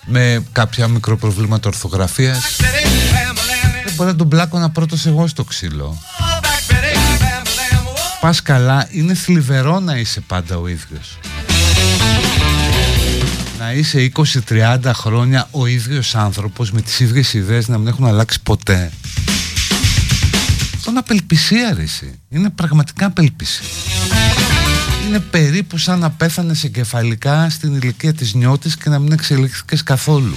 με 0.06 0.44
κάποια 0.52 0.88
μικροπροβλήματα 0.88 1.68
ορθογραφίας; 1.68 2.56
Δεν 3.84 3.92
μπορεί 3.96 4.10
να 4.10 4.16
τον 4.16 4.28
πλάκωνα 4.28 4.70
πρώτος 4.70 5.06
εγώ 5.06 5.26
στο 5.26 5.44
ξύλο. 5.44 6.02
Πας 8.20 8.42
καλά, 8.42 8.88
είναι 8.90 9.14
θλιβερό 9.14 9.80
να 9.80 9.96
είσαι 9.96 10.20
πάντα 10.20 10.56
ο 10.56 10.68
ίδιος. 10.68 11.18
Να 13.58 13.72
είσαι 13.72 14.12
20-30 14.48 14.90
χρόνια 14.94 15.48
ο 15.50 15.66
ίδιος 15.66 16.14
άνθρωπος 16.14 16.70
με 16.70 16.80
τις 16.80 17.00
ίδιες 17.00 17.32
ιδέες 17.32 17.68
να 17.68 17.78
μην 17.78 17.86
έχουν 17.86 18.06
αλλάξει 18.06 18.40
ποτέ. 18.42 18.90
Αυτό 20.98 21.12
είναι 21.12 21.20
απελπισία 21.20 21.74
ρε 21.74 21.82
εσύ. 21.82 22.20
Είναι 22.28 22.50
πραγματικά 22.50 23.06
απελπισία. 23.06 23.66
Είναι 25.06 25.20
περίπου 25.20 25.78
σαν 25.78 25.98
να 25.98 26.10
πέθανες 26.10 26.64
εγκεφαλικά 26.64 27.50
στην 27.50 27.74
ηλικία 27.74 28.12
της 28.14 28.34
νιώτης 28.34 28.76
και 28.76 28.88
να 28.88 28.98
μην 28.98 29.12
εξελίχθηκες 29.12 29.82
καθόλου. 29.82 30.36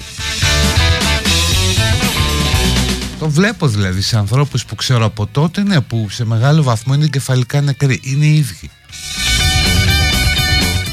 Το 3.19 3.29
βλέπω 3.29 3.67
δηλαδή 3.67 4.01
σε 4.01 4.17
ανθρώπους 4.17 4.65
που 4.65 4.75
ξέρω 4.75 5.05
από 5.05 5.27
τότε 5.27 5.63
ναι, 5.63 5.81
που 5.81 6.07
σε 6.09 6.25
μεγάλο 6.25 6.63
βαθμό 6.63 6.93
είναι 6.93 7.03
εγκεφαλικά 7.03 7.61
νεκροί. 7.61 7.99
Είναι 8.03 8.25
οι 8.25 8.35
ίδιοι. 8.35 8.69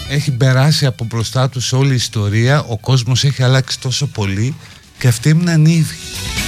Έχει 0.09 0.31
περάσει 0.31 0.86
από 0.86 1.05
μπροστά 1.05 1.49
τους 1.49 1.73
όλη 1.73 1.93
η 1.93 1.95
ιστορία, 1.95 2.62
ο 2.62 2.78
κόσμος 2.78 3.24
έχει 3.24 3.43
αλλάξει 3.43 3.81
τόσο 3.81 4.07
πολύ 4.07 4.55
και 4.99 5.09
αυτοί 5.09 5.31
έμειναν 5.31 5.65
οι 5.66 5.73
ίδιοι. 5.73 6.48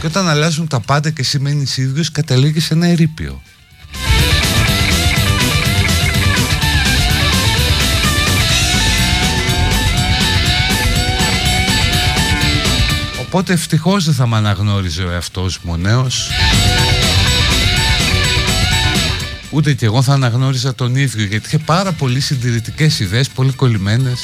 Και 0.00 0.06
όταν 0.06 0.28
αλλάζουν 0.28 0.68
τα 0.68 0.80
πάντα 0.80 1.10
και 1.10 1.22
σημαίνει 1.22 1.66
ίδιος 1.76 2.12
καταλήγεις 2.12 2.64
σε 2.64 2.74
ένα 2.74 2.86
ερείπιο. 2.86 3.42
Οπότε 13.20 13.52
ευτυχώς 13.52 14.04
δεν 14.04 14.14
θα 14.14 14.26
με 14.26 14.36
αναγνώριζε 14.36 15.02
ο 15.02 15.10
εαυτός 15.10 15.58
μου 15.62 15.72
ο 15.72 15.76
νέος 15.76 16.28
Ούτε 19.50 19.74
κι 19.74 19.84
εγώ 19.84 20.02
θα 20.02 20.12
αναγνώριζα 20.12 20.74
τον 20.74 20.96
ίδιο 20.96 21.24
γιατί 21.24 21.46
είχε 21.46 21.58
πάρα 21.58 21.92
πολύ 21.92 22.20
συντηρητικές 22.20 23.00
ιδέες, 23.00 23.28
πολύ 23.28 23.52
κολλημένες 23.52 24.20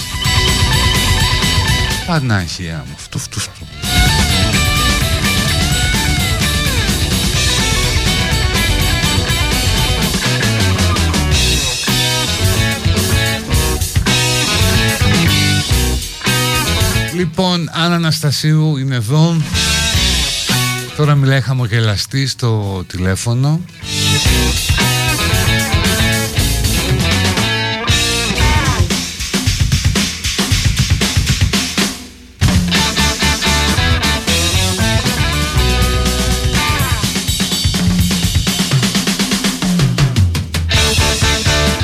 Πανάγια 2.06 2.84
μου, 2.86 2.94
αυτού, 2.94 3.18
αυτούς, 3.18 3.48
Λοιπόν, 17.16 17.68
αν 17.72 17.92
Αναστασίου 17.92 18.76
είναι 18.76 18.94
εδώ. 18.94 19.36
Τώρα 20.96 21.14
μιλάει 21.14 21.40
χαμογελαστή 21.40 22.26
στο 22.26 22.84
τηλέφωνο. 22.86 23.60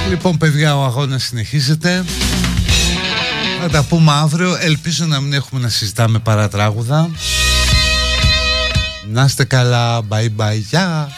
Λοιπόν 0.08 0.38
παιδιά 0.38 0.76
ο 0.76 0.84
αγώνας 0.84 1.22
συνεχίζεται 1.22 2.04
Θα 3.64 3.70
τα 3.70 3.82
πούμε 3.82 4.12
αύριο. 4.12 4.56
Ελπίζω 4.60 5.04
να 5.04 5.20
μην 5.20 5.32
έχουμε 5.32 5.60
να 5.60 5.68
συζητάμε 5.68 6.18
παρατράγουδα. 6.18 7.10
Να 9.08 9.24
είστε 9.24 9.44
καλά. 9.44 10.00
Bye 10.08 10.28
bye. 10.36 10.58
Γεια 10.68 11.08